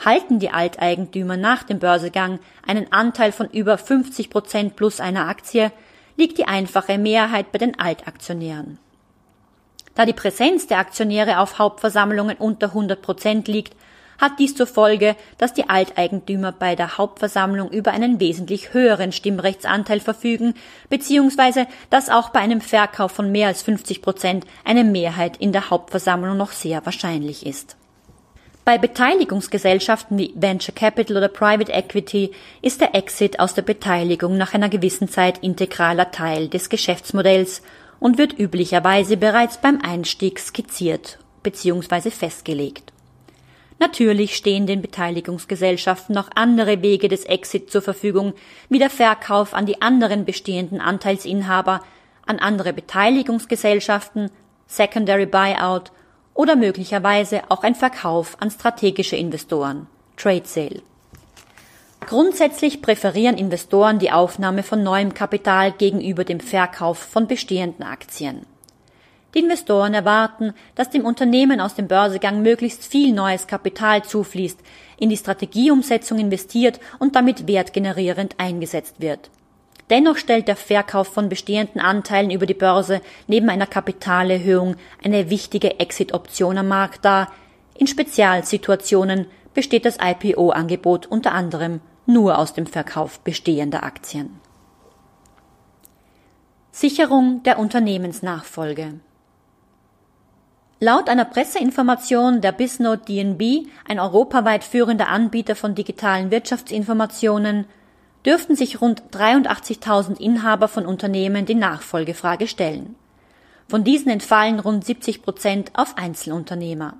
[0.03, 5.71] Halten die Alteigentümer nach dem Börsegang einen Anteil von über 50 Prozent plus einer Aktie,
[6.15, 8.79] liegt die einfache Mehrheit bei den Altaktionären.
[9.93, 13.75] Da die Präsenz der Aktionäre auf Hauptversammlungen unter 100 Prozent liegt,
[14.17, 19.99] hat dies zur Folge, dass die Alteigentümer bei der Hauptversammlung über einen wesentlich höheren Stimmrechtsanteil
[19.99, 20.53] verfügen,
[20.89, 25.69] beziehungsweise dass auch bei einem Verkauf von mehr als 50 Prozent eine Mehrheit in der
[25.69, 27.75] Hauptversammlung noch sehr wahrscheinlich ist.
[28.67, 34.53] Bei Beteiligungsgesellschaften wie Venture Capital oder Private Equity ist der Exit aus der Beteiligung nach
[34.53, 37.61] einer gewissen Zeit integraler Teil des Geschäftsmodells
[38.01, 42.11] und wird üblicherweise bereits beim Einstieg skizziert bzw.
[42.11, 42.91] festgelegt.
[43.79, 48.33] Natürlich stehen den Beteiligungsgesellschaften noch andere Wege des Exit zur Verfügung,
[48.69, 51.81] wie der Verkauf an die anderen bestehenden Anteilsinhaber,
[52.25, 54.31] an andere Beteiligungsgesellschaften,
[54.65, 55.91] Secondary Buyout
[56.33, 59.87] oder möglicherweise auch ein Verkauf an strategische Investoren,
[60.17, 60.81] Trade Sale.
[62.05, 68.45] Grundsätzlich präferieren Investoren die Aufnahme von neuem Kapital gegenüber dem Verkauf von bestehenden Aktien.
[69.33, 74.59] Die Investoren erwarten, dass dem Unternehmen aus dem Börsegang möglichst viel neues Kapital zufließt,
[74.97, 79.29] in die Strategieumsetzung investiert und damit wertgenerierend eingesetzt wird.
[79.89, 85.79] Dennoch stellt der Verkauf von bestehenden Anteilen über die Börse neben einer Kapitalerhöhung eine wichtige
[85.79, 87.31] Exit-Option am Markt dar.
[87.75, 94.39] In Spezialsituationen besteht das IPO-Angebot unter anderem nur aus dem Verkauf bestehender Aktien.
[96.71, 98.99] Sicherung der Unternehmensnachfolge
[100.79, 107.65] Laut einer Presseinformation der Bisnode DNB, ein europaweit führender Anbieter von digitalen Wirtschaftsinformationen,
[108.23, 112.95] dürften sich rund 83.000 Inhaber von Unternehmen die Nachfolgefrage stellen.
[113.67, 116.93] Von diesen entfallen rund 70 Prozent auf Einzelunternehmer.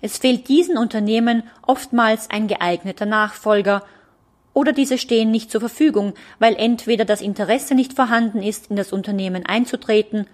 [0.00, 3.82] Es fehlt diesen Unternehmen oftmals ein geeigneter Nachfolger
[4.54, 8.92] oder diese stehen nicht zur Verfügung, weil entweder das Interesse nicht vorhanden ist, in das
[8.92, 10.28] Unternehmen einzutreten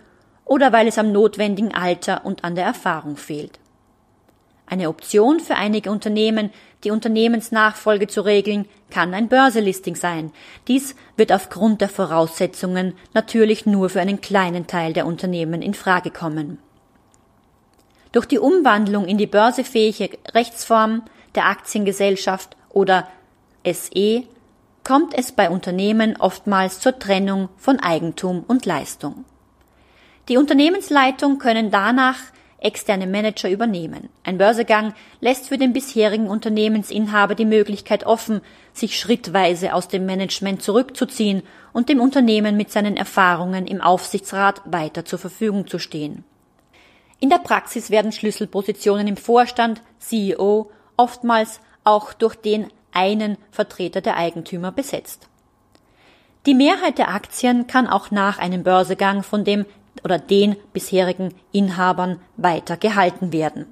[0.44, 3.58] oder weil es am notwendigen Alter und an der Erfahrung fehlt.
[4.66, 6.50] Eine Option für einige Unternehmen,
[6.84, 10.32] die Unternehmensnachfolge zu regeln, kann ein Börselisting sein.
[10.68, 16.10] Dies wird aufgrund der Voraussetzungen natürlich nur für einen kleinen Teil der Unternehmen in Frage
[16.10, 16.58] kommen.
[18.12, 21.02] Durch die Umwandlung in die börsefähige Rechtsform
[21.34, 23.08] der Aktiengesellschaft oder
[23.66, 24.22] SE
[24.82, 29.24] kommt es bei Unternehmen oftmals zur Trennung von Eigentum und Leistung.
[30.28, 32.16] Die Unternehmensleitung können danach
[32.58, 34.08] externe Manager übernehmen.
[34.24, 38.40] Ein Börsegang lässt für den bisherigen Unternehmensinhaber die Möglichkeit offen,
[38.72, 41.42] sich schrittweise aus dem Management zurückzuziehen
[41.74, 46.24] und dem Unternehmen mit seinen Erfahrungen im Aufsichtsrat weiter zur Verfügung zu stehen.
[47.20, 54.16] In der Praxis werden Schlüsselpositionen im Vorstand, CEO, oftmals auch durch den einen Vertreter der
[54.16, 55.28] Eigentümer besetzt.
[56.46, 59.66] Die Mehrheit der Aktien kann auch nach einem Börsegang von dem
[60.02, 63.66] oder den bisherigen Inhabern weiter gehalten werden.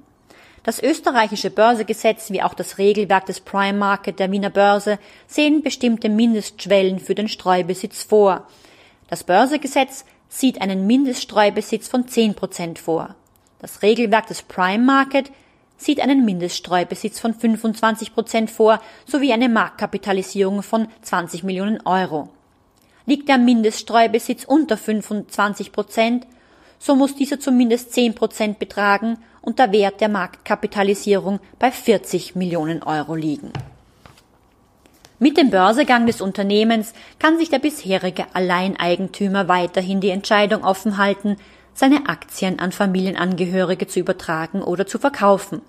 [0.63, 6.07] Das österreichische Börsegesetz wie auch das Regelwerk des Prime Market der Wiener Börse sehen bestimmte
[6.07, 8.47] Mindestschwellen für den Streubesitz vor.
[9.09, 13.15] Das Börsegesetz sieht einen Mindeststreubesitz von 10 Prozent vor.
[13.59, 15.31] Das Regelwerk des Prime Market
[15.75, 22.29] sieht einen Mindeststreubesitz von 25 Prozent vor sowie eine Marktkapitalisierung von 20 Millionen Euro.
[23.05, 26.25] Liegt der Mindeststreubesitz unter 25 Prozent,
[26.79, 32.81] so muss dieser zumindest 10 Prozent betragen und der Wert der Marktkapitalisierung bei 40 Millionen
[32.83, 33.51] Euro liegen.
[35.19, 41.37] Mit dem Börsegang des Unternehmens kann sich der bisherige Alleineigentümer weiterhin die Entscheidung offen halten,
[41.73, 45.61] seine Aktien an Familienangehörige zu übertragen oder zu verkaufen.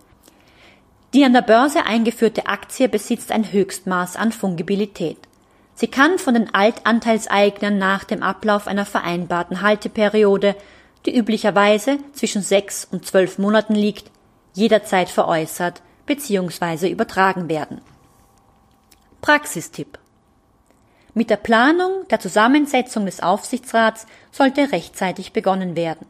[1.14, 5.18] Die an der Börse eingeführte Aktie besitzt ein Höchstmaß an Fungibilität.
[5.74, 10.54] Sie kann von den Altanteilseignern nach dem Ablauf einer vereinbarten Halteperiode,
[11.04, 14.10] die üblicherweise zwischen sechs und zwölf Monaten liegt,
[14.54, 16.88] jederzeit veräußert bzw.
[16.88, 17.80] übertragen werden.
[19.20, 19.98] Praxistipp
[21.12, 26.06] Mit der Planung der Zusammensetzung des Aufsichtsrats sollte rechtzeitig begonnen werden.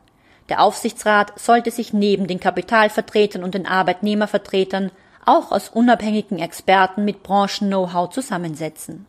[0.51, 4.91] Der Aufsichtsrat sollte sich neben den Kapitalvertretern und den Arbeitnehmervertretern
[5.25, 9.07] auch aus unabhängigen Experten mit Branchen-Know-how zusammensetzen.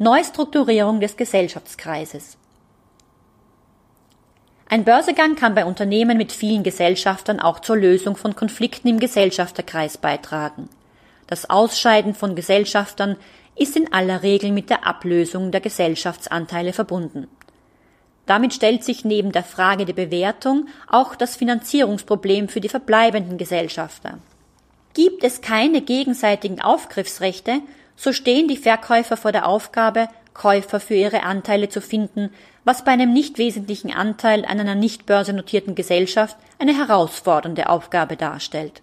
[0.00, 2.36] Neustrukturierung des Gesellschaftskreises.
[4.68, 9.98] Ein Börsegang kann bei Unternehmen mit vielen Gesellschaftern auch zur Lösung von Konflikten im Gesellschafterkreis
[9.98, 10.68] beitragen.
[11.26, 13.16] Das Ausscheiden von Gesellschaftern
[13.56, 17.26] ist in aller Regel mit der Ablösung der Gesellschaftsanteile verbunden.
[18.24, 24.18] Damit stellt sich neben der Frage der Bewertung auch das Finanzierungsproblem für die verbleibenden Gesellschafter.
[24.94, 27.62] Gibt es keine gegenseitigen Aufgriffsrechte,
[27.98, 32.30] so stehen die Verkäufer vor der Aufgabe, Käufer für ihre Anteile zu finden,
[32.64, 38.82] was bei einem nicht wesentlichen Anteil an einer nicht börsennotierten Gesellschaft eine herausfordernde Aufgabe darstellt.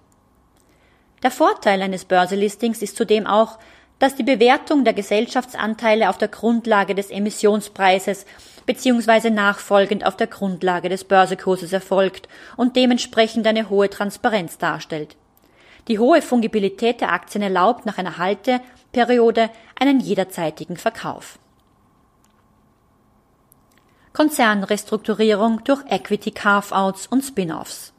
[1.24, 3.58] Der Vorteil eines Börselistings ist zudem auch,
[4.00, 8.26] dass die Bewertung der Gesellschaftsanteile auf der Grundlage des Emissionspreises
[8.66, 9.30] bzw.
[9.30, 15.16] nachfolgend auf der Grundlage des Börsekurses erfolgt und dementsprechend eine hohe Transparenz darstellt.
[15.88, 18.18] Die hohe Fungibilität der Aktien erlaubt nach einer
[18.96, 21.38] Halteperiode einen jederzeitigen Verkauf.
[24.14, 27.92] Konzernrestrukturierung durch Equity Carve-outs und Spin-offs.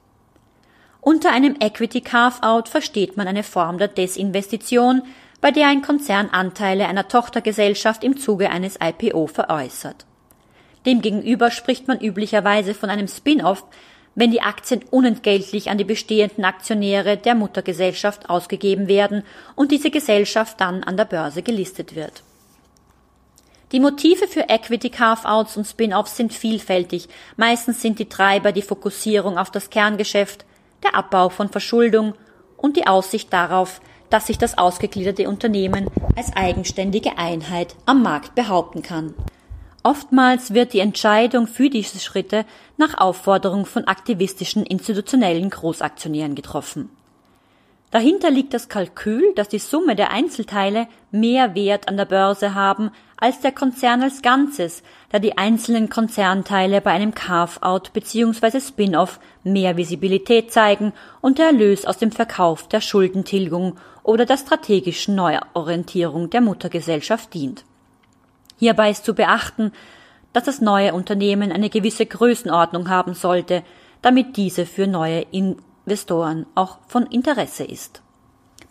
[1.03, 5.03] Unter einem Equity Carve-out versteht man eine Form der Desinvestition,
[5.43, 10.07] bei der ein Konzern Anteile einer Tochtergesellschaft im Zuge eines IPO veräußert.
[10.87, 13.65] Demgegenüber spricht man üblicherweise von einem Spin-off,
[14.17, 19.23] wenn die Aktien unentgeltlich an die bestehenden Aktionäre der Muttergesellschaft ausgegeben werden
[19.55, 22.25] und diese Gesellschaft dann an der Börse gelistet wird.
[23.73, 27.09] Die Motive für Equity Carve-outs und Spin-offs sind vielfältig.
[27.37, 30.45] Meistens sind die Treiber die Fokussierung auf das Kerngeschäft,
[30.83, 32.15] der Abbau von Verschuldung
[32.57, 38.83] und die Aussicht darauf, dass sich das ausgegliederte Unternehmen als eigenständige Einheit am Markt behaupten
[38.83, 39.15] kann.
[39.87, 42.45] Oftmals wird die Entscheidung für diese Schritte
[42.77, 46.91] nach Aufforderung von aktivistischen institutionellen Großaktionären getroffen.
[47.93, 52.91] Dahinter liegt das Kalkül, dass die Summe der Einzelteile mehr Wert an der Börse haben
[53.17, 58.59] als der Konzern als Ganzes, da die einzelnen Konzernteile bei einem Carve-out bzw.
[58.59, 65.15] Spin-off mehr Visibilität zeigen und der Erlös aus dem Verkauf der Schuldentilgung oder der strategischen
[65.15, 67.65] Neuorientierung der Muttergesellschaft dient.
[68.59, 69.73] Hierbei ist zu beachten,
[70.33, 73.63] dass das neue Unternehmen eine gewisse Größenordnung haben sollte,
[74.03, 78.03] damit diese für neue Investoren auch von Interesse ist.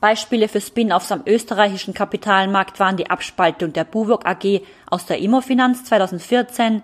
[0.02, 5.86] Beispiele für Spin-offs am österreichischen Kapitalmarkt waren die Abspaltung der Buwok AG aus der Immofinanz
[5.86, 6.84] 2014,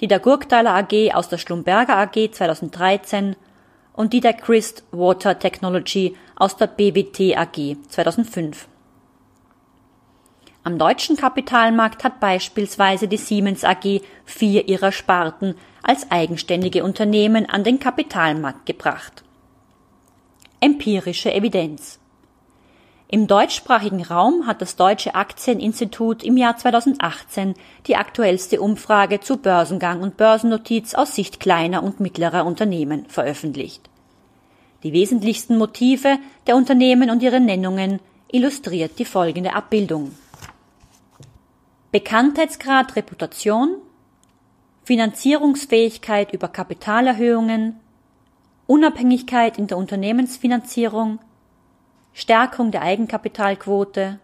[0.00, 3.36] die der Gurktaler AG aus der Schlumberger AG 2013
[3.92, 8.68] und die der Christ Water Technology aus der BWT AG 2005.
[10.64, 17.64] Am deutschen Kapitalmarkt hat beispielsweise die Siemens AG vier ihrer Sparten als eigenständige Unternehmen an
[17.64, 19.24] den Kapitalmarkt gebracht.
[20.60, 22.00] Empirische Evidenz
[23.06, 27.54] Im deutschsprachigen Raum hat das Deutsche Aktieninstitut im Jahr 2018
[27.86, 33.88] die aktuellste Umfrage zu Börsengang und Börsennotiz aus Sicht kleiner und mittlerer Unternehmen veröffentlicht.
[34.82, 40.10] Die wesentlichsten Motive der Unternehmen und ihre Nennungen illustriert die folgende Abbildung.
[41.90, 43.76] Bekanntheitsgrad, Reputation,
[44.84, 47.80] Finanzierungsfähigkeit über Kapitalerhöhungen,
[48.66, 51.18] Unabhängigkeit in der Unternehmensfinanzierung,
[52.12, 54.18] Stärkung der Eigenkapitalquote,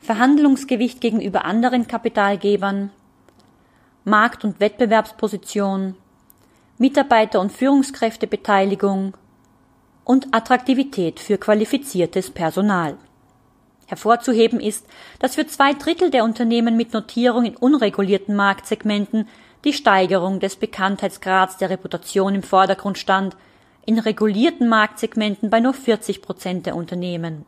[0.00, 2.90] Verhandlungsgewicht gegenüber anderen Kapitalgebern,
[4.04, 5.94] Markt- und Wettbewerbsposition,
[6.78, 9.14] Mitarbeiter- und Führungskräftebeteiligung
[10.04, 12.96] und Attraktivität für qualifiziertes Personal.
[13.86, 14.86] Hervorzuheben ist,
[15.18, 19.28] dass für zwei Drittel der Unternehmen mit Notierung in unregulierten Marktsegmenten
[19.64, 23.36] die Steigerung des Bekanntheitsgrads der Reputation im Vordergrund stand,
[23.84, 27.46] in regulierten Marktsegmenten bei nur 40 Prozent der Unternehmen.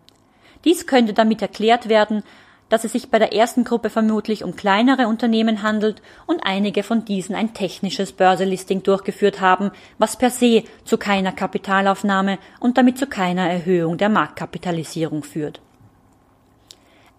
[0.65, 2.23] Dies könnte damit erklärt werden,
[2.69, 7.05] dass es sich bei der ersten Gruppe vermutlich um kleinere Unternehmen handelt und einige von
[7.05, 13.07] diesen ein technisches Börselisting durchgeführt haben, was per se zu keiner Kapitalaufnahme und damit zu
[13.07, 15.61] keiner Erhöhung der Marktkapitalisierung führt.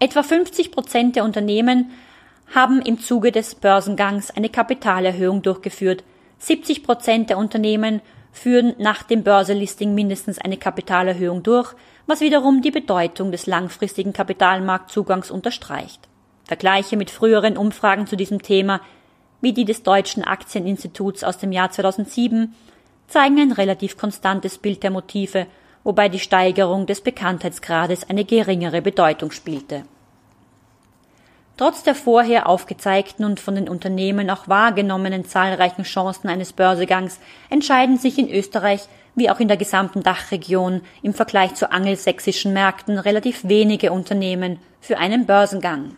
[0.02, 1.90] Etwa 50 Prozent der Unternehmen
[2.54, 6.04] haben im Zuge des Börsengangs eine Kapitalerhöhung durchgeführt.
[6.38, 8.00] 70 Prozent der Unternehmen
[8.32, 11.74] führen nach dem Börselisting mindestens eine Kapitalerhöhung durch,
[12.06, 16.08] was wiederum die Bedeutung des langfristigen Kapitalmarktzugangs unterstreicht.
[16.44, 18.80] Vergleiche mit früheren Umfragen zu diesem Thema,
[19.42, 22.54] wie die des Deutschen Aktieninstituts aus dem Jahr 2007,
[23.06, 25.46] zeigen ein relativ konstantes Bild der Motive,
[25.84, 29.84] wobei die Steigerung des Bekanntheitsgrades eine geringere Bedeutung spielte.
[31.56, 37.20] Trotz der vorher aufgezeigten und von den Unternehmen auch wahrgenommenen zahlreichen Chancen eines Börsegangs
[37.50, 42.98] entscheiden sich in Österreich wie auch in der gesamten Dachregion im Vergleich zu angelsächsischen Märkten
[42.98, 45.96] relativ wenige Unternehmen für einen Börsengang.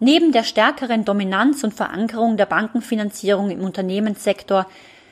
[0.00, 4.66] Neben der stärkeren Dominanz und Verankerung der Bankenfinanzierung im Unternehmenssektor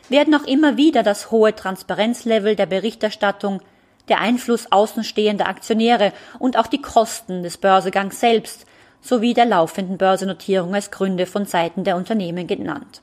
[0.09, 3.61] werden auch immer wieder das hohe Transparenzlevel der Berichterstattung,
[4.09, 8.67] der Einfluss außenstehender Aktionäre und auch die Kosten des Börsegangs selbst
[9.01, 13.03] sowie der laufenden Börsennotierung als Gründe von Seiten der Unternehmen genannt.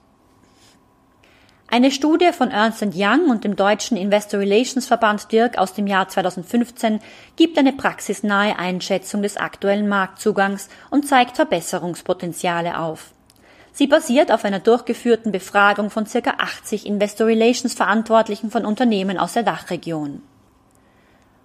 [1.68, 6.08] Eine Studie von Ernst Young und dem deutschen Investor Relations Verband Dirk aus dem Jahr
[6.08, 7.00] 2015
[7.36, 13.13] gibt eine praxisnahe Einschätzung des aktuellen Marktzugangs und zeigt Verbesserungspotenziale auf.
[13.74, 19.34] Sie basiert auf einer durchgeführten Befragung von circa 80 Investor Relations Verantwortlichen von Unternehmen aus
[19.34, 20.22] der Dachregion.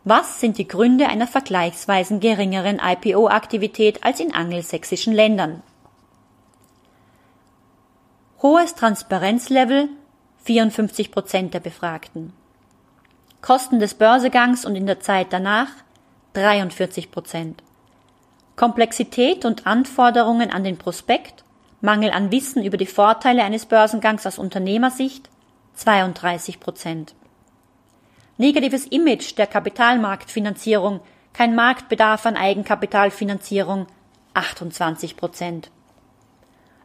[0.05, 5.62] Was sind die Gründe einer vergleichsweise geringeren IPO-Aktivität als in angelsächsischen Ländern?
[8.43, 9.89] Hohes Transparenzlevel
[10.45, 12.35] 54 Prozent der Befragten.
[13.41, 15.68] Kosten des Börsegangs und in der Zeit danach
[16.35, 17.62] 43 Prozent.
[18.55, 21.45] Komplexität und Anforderungen an den Prospekt,
[21.81, 25.29] Mangel an Wissen über die Vorteile eines Börsengangs aus Unternehmersicht
[25.74, 27.14] 32 Prozent.
[28.37, 31.01] Negatives Image der Kapitalmarktfinanzierung,
[31.33, 33.87] kein Marktbedarf an Eigenkapitalfinanzierung
[34.35, 35.70] 28 Prozent.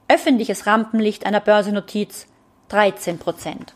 [0.08, 2.28] Öffentliches Rampenlicht einer Börsennotiz
[2.70, 3.74] 13 Prozent.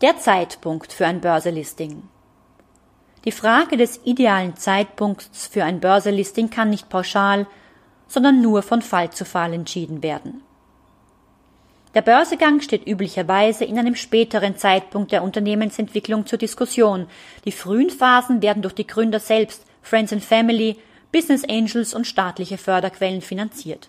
[0.00, 2.02] Der Zeitpunkt für ein Börselisting.
[3.26, 7.46] Die Frage des idealen Zeitpunkts für ein Börselisting kann nicht pauschal,
[8.08, 10.42] sondern nur von Fall zu Fall entschieden werden.
[11.94, 17.06] Der Börsegang steht üblicherweise in einem späteren Zeitpunkt der Unternehmensentwicklung zur Diskussion.
[17.46, 20.76] Die frühen Phasen werden durch die Gründer selbst, Friends and Family,
[21.10, 23.88] Business Angels und staatliche Förderquellen finanziert.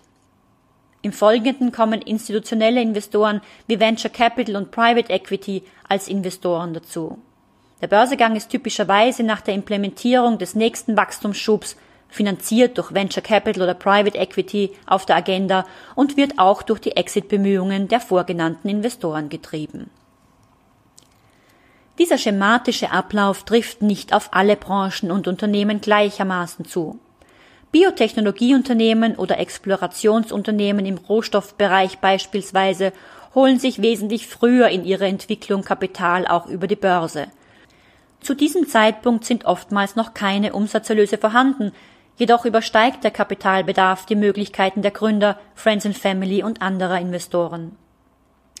[1.02, 7.18] Im Folgenden kommen institutionelle Investoren wie Venture Capital und Private Equity als Investoren dazu.
[7.80, 11.76] Der Börsegang ist typischerweise nach der Implementierung des nächsten Wachstumsschubs
[12.08, 16.96] finanziert durch Venture Capital oder Private Equity auf der Agenda und wird auch durch die
[16.96, 19.90] Exit-Bemühungen der vorgenannten Investoren getrieben.
[21.98, 26.98] Dieser schematische Ablauf trifft nicht auf alle Branchen und Unternehmen gleichermaßen zu.
[27.72, 32.92] Biotechnologieunternehmen oder Explorationsunternehmen im Rohstoffbereich beispielsweise
[33.34, 37.26] holen sich wesentlich früher in ihrer Entwicklung Kapital auch über die Börse.
[38.20, 41.72] Zu diesem Zeitpunkt sind oftmals noch keine Umsatzerlöse vorhanden,
[42.18, 47.76] jedoch übersteigt der Kapitalbedarf die Möglichkeiten der Gründer, Friends and Family und anderer Investoren.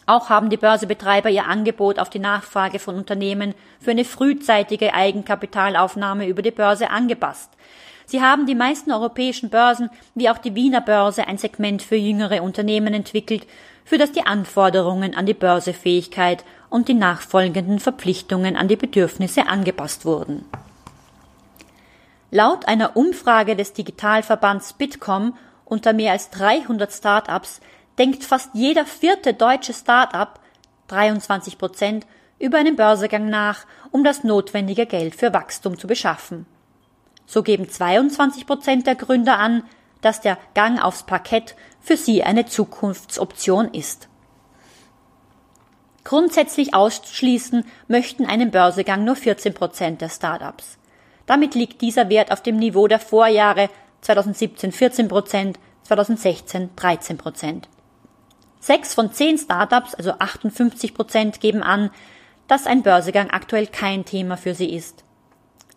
[0.06, 6.26] Auch haben die Börsebetreiber ihr Angebot auf die Nachfrage von Unternehmen für eine frühzeitige Eigenkapitalaufnahme
[6.26, 7.50] über die Börse angepasst.
[8.06, 12.42] Sie haben die meisten europäischen Börsen wie auch die Wiener Börse ein Segment für jüngere
[12.42, 13.46] Unternehmen entwickelt,
[13.84, 20.06] für das die Anforderungen an die Börsefähigkeit und die nachfolgenden Verpflichtungen an die Bedürfnisse angepasst
[20.06, 20.46] wurden.
[22.30, 27.60] Laut einer Umfrage des Digitalverbands Bitkom unter mehr als 300 Start-ups
[27.98, 30.40] denkt fast jeder vierte deutsche Start-up,
[30.88, 32.06] 23 Prozent,
[32.38, 36.46] über einen Börsegang nach, um das notwendige Geld für Wachstum zu beschaffen.
[37.26, 39.64] So geben 22 Prozent der Gründer an,
[40.00, 44.08] dass der Gang aufs Parkett für sie eine Zukunftsoption ist.
[46.04, 50.78] Grundsätzlich ausschließen möchten einen Börsegang nur 14 Prozent der Startups.
[51.28, 53.68] Damit liegt dieser Wert auf dem Niveau der Vorjahre
[54.00, 57.68] 2017 14 Prozent, 2016 13 Prozent.
[58.60, 61.90] Sechs von zehn Startups, also 58 Prozent, geben an,
[62.46, 65.04] dass ein Börsegang aktuell kein Thema für sie ist.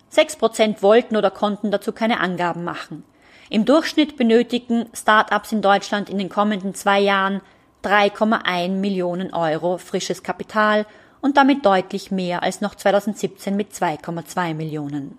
[0.07, 3.03] Sechs Prozent wollten oder konnten dazu keine Angaben machen.
[3.49, 7.41] Im Durchschnitt benötigen Start-ups in Deutschland in den kommenden zwei Jahren
[7.83, 10.85] 3,1 Millionen Euro frisches Kapital
[11.19, 15.17] und damit deutlich mehr als noch 2017 mit 2,2 Millionen.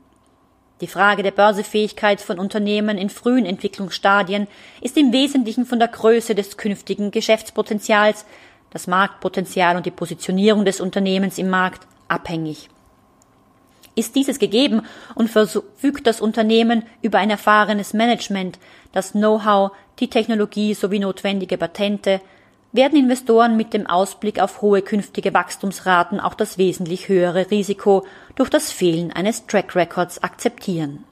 [0.82, 4.48] Die Frage der Börsefähigkeit von Unternehmen in frühen Entwicklungsstadien
[4.80, 8.26] ist im Wesentlichen von der Größe des künftigen Geschäftspotenzials,
[8.70, 12.68] das Marktpotenzial und die Positionierung des Unternehmens im Markt abhängig.
[13.94, 14.82] Ist dieses gegeben
[15.14, 18.58] und verfügt das Unternehmen über ein erfahrenes Management,
[18.90, 19.70] das Know-how,
[20.00, 22.20] die Technologie sowie notwendige Patente,
[22.72, 28.48] werden Investoren mit dem Ausblick auf hohe künftige Wachstumsraten auch das wesentlich höhere Risiko durch
[28.48, 31.04] das Fehlen eines Track Records akzeptieren.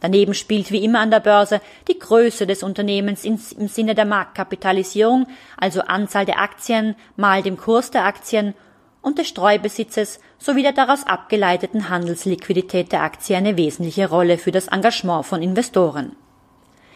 [0.00, 5.26] Daneben spielt wie immer an der Börse die Größe des Unternehmens im Sinne der Marktkapitalisierung,
[5.56, 8.52] also Anzahl der Aktien mal dem Kurs der Aktien
[9.00, 14.68] und des Streubesitzes sowie der daraus abgeleiteten Handelsliquidität der Aktie eine wesentliche Rolle für das
[14.68, 16.16] Engagement von Investoren.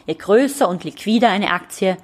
[0.06, 1.96] Je größer und liquider eine Aktie,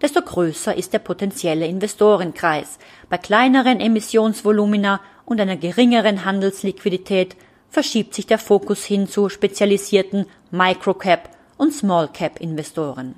[0.00, 2.78] desto größer ist der potenzielle Investorenkreis.
[3.08, 7.36] Bei kleineren Emissionsvolumina und einer geringeren Handelsliquidität
[7.68, 13.14] verschiebt sich der Fokus hin zu spezialisierten Microcap und Small Cap Investoren.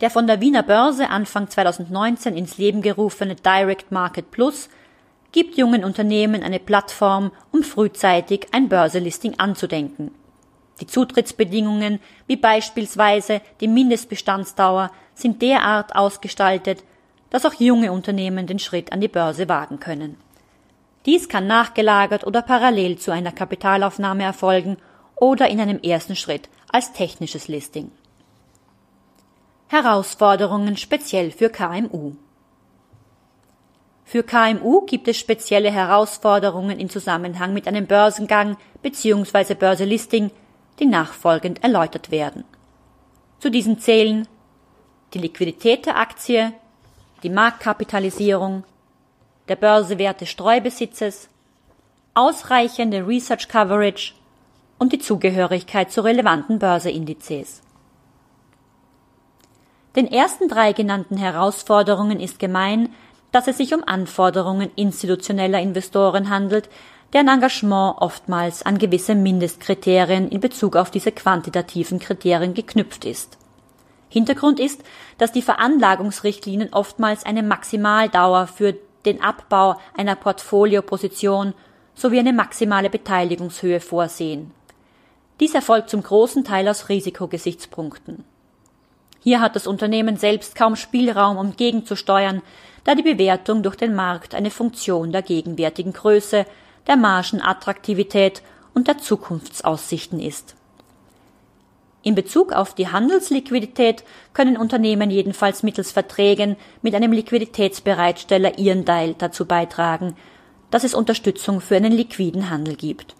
[0.00, 4.70] Der von der Wiener Börse Anfang 2019 ins Leben gerufene Direct Market Plus
[5.32, 10.10] gibt jungen Unternehmen eine Plattform, um frühzeitig ein Börselisting anzudenken.
[10.80, 16.82] Die Zutrittsbedingungen, wie beispielsweise die Mindestbestandsdauer, sind derart ausgestaltet,
[17.28, 20.16] dass auch junge Unternehmen den Schritt an die Börse wagen können.
[21.06, 24.76] Dies kann nachgelagert oder parallel zu einer Kapitalaufnahme erfolgen
[25.16, 27.90] oder in einem ersten Schritt als technisches Listing.
[29.68, 32.12] Herausforderungen speziell für KMU.
[34.04, 39.54] Für KMU gibt es spezielle Herausforderungen in Zusammenhang mit einem Börsengang bzw.
[39.54, 40.32] Börselisting,
[40.80, 42.44] die nachfolgend erläutert werden.
[43.38, 44.26] Zu diesen zählen
[45.14, 46.52] die Liquidität der Aktie,
[47.22, 48.64] die Marktkapitalisierung,
[49.48, 51.28] der Börsewert des Streubesitzes,
[52.14, 54.14] ausreichende Research Coverage
[54.78, 57.62] und die Zugehörigkeit zu relevanten Börseindizes.
[59.96, 62.90] Den ersten drei genannten Herausforderungen ist gemein,
[63.32, 66.68] dass es sich um Anforderungen institutioneller Investoren handelt,
[67.12, 73.36] deren Engagement oftmals an gewisse Mindestkriterien in Bezug auf diese quantitativen Kriterien geknüpft ist.
[74.08, 74.82] Hintergrund ist,
[75.18, 81.54] dass die Veranlagungsrichtlinien oftmals eine Maximaldauer für den Abbau einer Portfolioposition
[81.94, 84.52] sowie eine maximale Beteiligungshöhe vorsehen.
[85.38, 88.24] Dies erfolgt zum großen Teil aus Risikogesichtspunkten.
[89.20, 92.42] Hier hat das Unternehmen selbst kaum Spielraum, um gegenzusteuern,
[92.84, 96.46] da die Bewertung durch den Markt eine Funktion der gegenwärtigen Größe,
[96.86, 98.42] der Margenattraktivität
[98.74, 100.54] und der Zukunftsaussichten ist.
[102.02, 109.14] In Bezug auf die Handelsliquidität können Unternehmen jedenfalls mittels Verträgen mit einem Liquiditätsbereitsteller ihren Teil
[109.18, 110.16] dazu beitragen,
[110.70, 113.16] dass es Unterstützung für einen liquiden Handel gibt.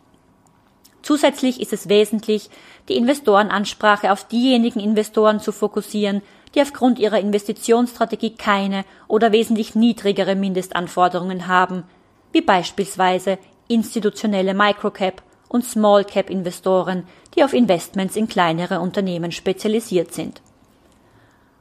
[1.02, 2.48] Zusätzlich ist es wesentlich,
[2.88, 6.22] die Investorenansprache auf diejenigen Investoren zu fokussieren,
[6.54, 11.84] die aufgrund ihrer Investitionsstrategie keine oder wesentlich niedrigere Mindestanforderungen haben,
[12.32, 13.38] wie beispielsweise
[13.70, 17.04] institutionelle Microcap und Smallcap Investoren,
[17.34, 20.42] die auf Investments in kleinere Unternehmen spezialisiert sind.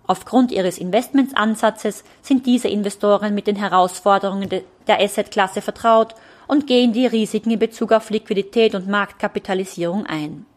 [0.08, 4.50] Aufgrund ihres Investmentsansatzes sind diese Investoren mit den Herausforderungen
[4.88, 6.16] der Assetklasse vertraut
[6.48, 10.48] und gehen die Risiken in Bezug auf Liquidität und Marktkapitalisierung ein.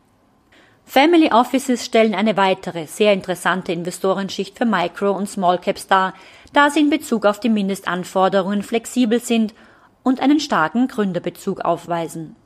[0.85, 6.15] Family Offices stellen eine weitere, sehr interessante Investorenschicht für Micro- und Small Caps dar,
[6.53, 9.55] da sie in Bezug auf die Mindestanforderungen flexibel sind
[10.03, 12.37] und einen starken Gründerbezug aufweisen.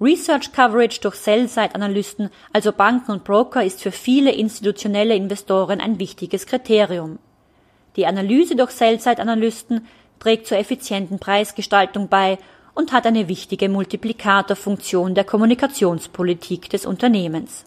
[0.00, 6.46] Research Coverage durch Sell-Side-Analysten, also Banken und Broker, ist für viele institutionelle Investoren ein wichtiges
[6.46, 7.20] Kriterium.
[7.94, 9.86] Die Analyse durch Sell-Side-Analysten
[10.18, 12.38] trägt zur effizienten Preisgestaltung bei
[12.74, 17.64] und hat eine wichtige Multiplikatorfunktion der Kommunikationspolitik des Unternehmens.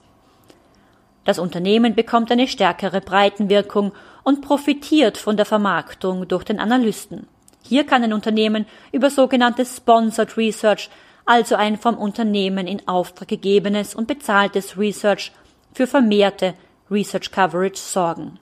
[1.23, 3.93] Das Unternehmen bekommt eine stärkere Breitenwirkung
[4.23, 7.27] und profitiert von der Vermarktung durch den Analysten.
[7.67, 10.89] Hier kann ein Unternehmen über sogenanntes Sponsored Research,
[11.25, 15.31] also ein vom Unternehmen in Auftrag gegebenes und bezahltes Research,
[15.73, 16.53] für vermehrte
[16.91, 18.39] Research Coverage sorgen.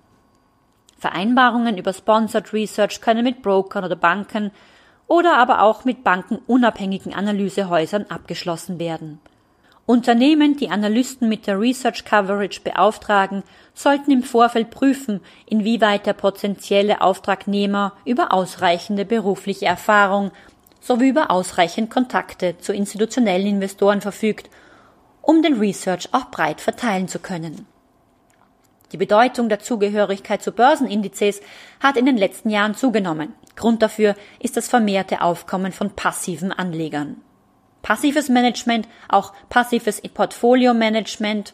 [0.98, 4.52] Vereinbarungen über Sponsored Research können mit Brokern oder Banken
[5.08, 9.20] oder aber auch mit bankenunabhängigen Analysehäusern abgeschlossen werden.
[9.86, 17.02] Unternehmen, die Analysten mit der Research Coverage beauftragen, sollten im Vorfeld prüfen, inwieweit der potenzielle
[17.02, 20.32] Auftragnehmer über ausreichende berufliche Erfahrung
[20.80, 24.50] sowie über ausreichend Kontakte zu institutionellen Investoren verfügt,
[25.22, 27.66] um den Research auch breit verteilen zu können.
[28.94, 31.42] Die Bedeutung der Zugehörigkeit zu Börsenindizes
[31.82, 33.34] hat in den letzten Jahren zugenommen.
[33.56, 37.22] Grund dafür ist das vermehrte Aufkommen von passiven Anlegern.
[37.84, 41.54] Passives Management, auch passives Portfolio-Management,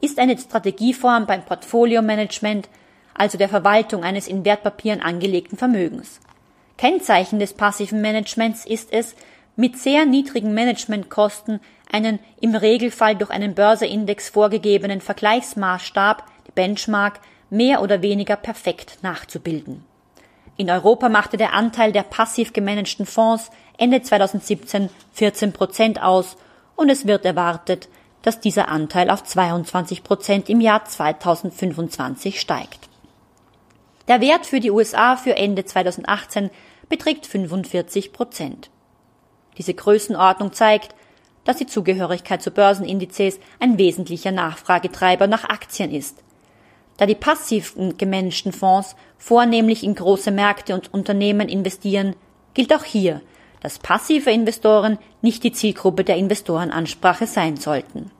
[0.00, 2.68] ist eine Strategieform beim Portfolio-Management,
[3.14, 6.20] also der Verwaltung eines in Wertpapieren angelegten Vermögens.
[6.76, 9.14] Kennzeichen des passiven Managements ist es,
[9.56, 11.60] mit sehr niedrigen Managementkosten
[11.90, 16.24] einen im Regelfall durch einen Börseindex vorgegebenen Vergleichsmaßstab
[16.54, 17.20] Benchmark
[17.50, 19.84] mehr oder weniger perfekt nachzubilden.
[20.62, 26.36] In Europa machte der Anteil der passiv gemanagten Fonds Ende 2017 14 Prozent aus
[26.76, 27.88] und es wird erwartet,
[28.22, 32.88] dass dieser Anteil auf 22 Prozent im Jahr 2025 steigt.
[34.06, 36.50] Der Wert für die USA für Ende 2018
[36.88, 38.70] beträgt 45 Prozent.
[39.58, 40.94] Diese Größenordnung zeigt,
[41.42, 46.21] dass die Zugehörigkeit zu Börsenindizes ein wesentlicher Nachfragetreiber nach Aktien ist,
[47.02, 52.14] da die passiv gemanagten Fonds vornehmlich in große Märkte und Unternehmen investieren,
[52.54, 53.20] gilt auch hier,
[53.60, 58.12] dass passive Investoren nicht die Zielgruppe der Investorenansprache sein sollten.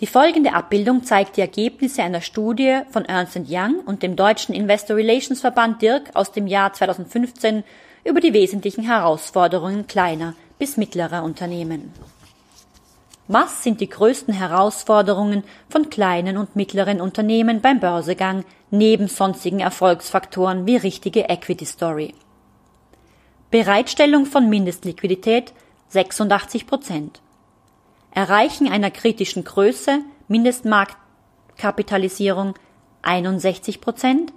[0.00, 4.96] Die folgende Abbildung zeigt die Ergebnisse einer Studie von Ernst Young und dem deutschen Investor
[4.96, 7.62] Relations Verband Dirk aus dem Jahr 2015
[8.02, 11.92] über die wesentlichen Herausforderungen kleiner bis mittlerer Unternehmen.
[13.30, 20.66] Was sind die größten Herausforderungen von kleinen und mittleren Unternehmen beim Börsegang neben sonstigen Erfolgsfaktoren
[20.66, 22.14] wie richtige Equity Story?
[23.50, 25.52] Bereitstellung von Mindestliquidität
[25.90, 27.20] 86 Prozent.
[28.12, 32.54] Erreichen einer kritischen Größe, Mindestmarktkapitalisierung
[33.02, 34.32] 61 Prozent,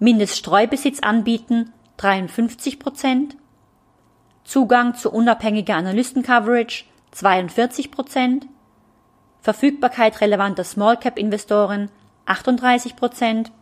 [0.00, 3.36] Mindeststreubesitz anbieten 53 Prozent,
[4.42, 8.46] Zugang zu unabhängiger Analystencoverage 42 Prozent,
[9.40, 11.90] Verfügbarkeit relevanter Small-Cap-Investoren
[12.26, 13.52] 38 Prozent,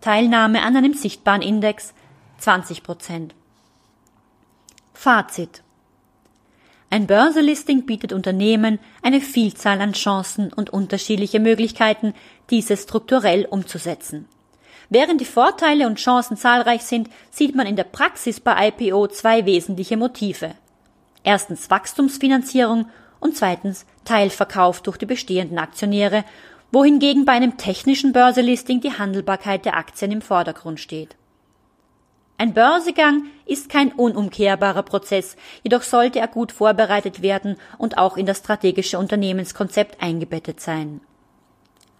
[0.00, 1.94] Teilnahme an einem sichtbaren Index
[2.38, 3.34] 20 Prozent.
[4.92, 5.64] Fazit
[6.94, 12.14] ein Börselisting bietet Unternehmen eine Vielzahl an Chancen und unterschiedliche Möglichkeiten,
[12.50, 14.28] diese strukturell umzusetzen.
[14.90, 19.44] Während die Vorteile und Chancen zahlreich sind, sieht man in der Praxis bei IPO zwei
[19.44, 20.54] wesentliche Motive.
[21.24, 22.86] Erstens Wachstumsfinanzierung
[23.18, 26.24] und zweitens Teilverkauf durch die bestehenden Aktionäre,
[26.70, 31.16] wohingegen bei einem technischen Börselisting die Handelbarkeit der Aktien im Vordergrund steht.
[32.36, 38.26] Ein Börsegang ist kein unumkehrbarer Prozess, jedoch sollte er gut vorbereitet werden und auch in
[38.26, 41.00] das strategische Unternehmenskonzept eingebettet sein.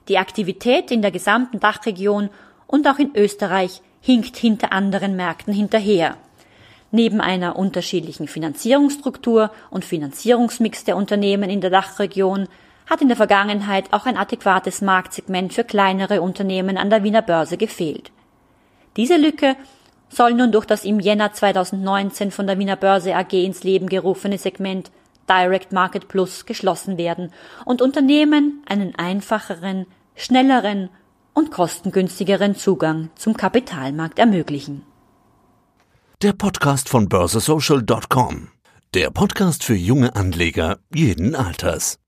[0.09, 2.31] Die Aktivität in der gesamten Dachregion
[2.67, 6.17] und auch in Österreich hinkt hinter anderen Märkten hinterher.
[6.95, 12.47] Neben einer unterschiedlichen Finanzierungsstruktur und Finanzierungsmix der Unternehmen in der Dachregion
[12.89, 17.57] hat in der Vergangenheit auch ein adäquates Marktsegment für kleinere Unternehmen an der Wiener Börse
[17.57, 18.13] gefehlt.
[18.97, 19.57] Diese Lücke
[20.09, 24.39] soll nun durch das im Jänner 2019 von der Wiener Börse AG ins Leben gerufene
[24.39, 24.93] Segment
[25.29, 27.33] Direct Market Plus geschlossen werden
[27.65, 30.91] und Unternehmen einen einfacheren, schnelleren
[31.33, 34.94] und kostengünstigeren Zugang zum Kapitalmarkt ermöglichen.
[36.25, 38.49] Der Podcast von börsesocial.com.
[38.95, 41.99] Der Podcast für junge Anleger jeden Alters.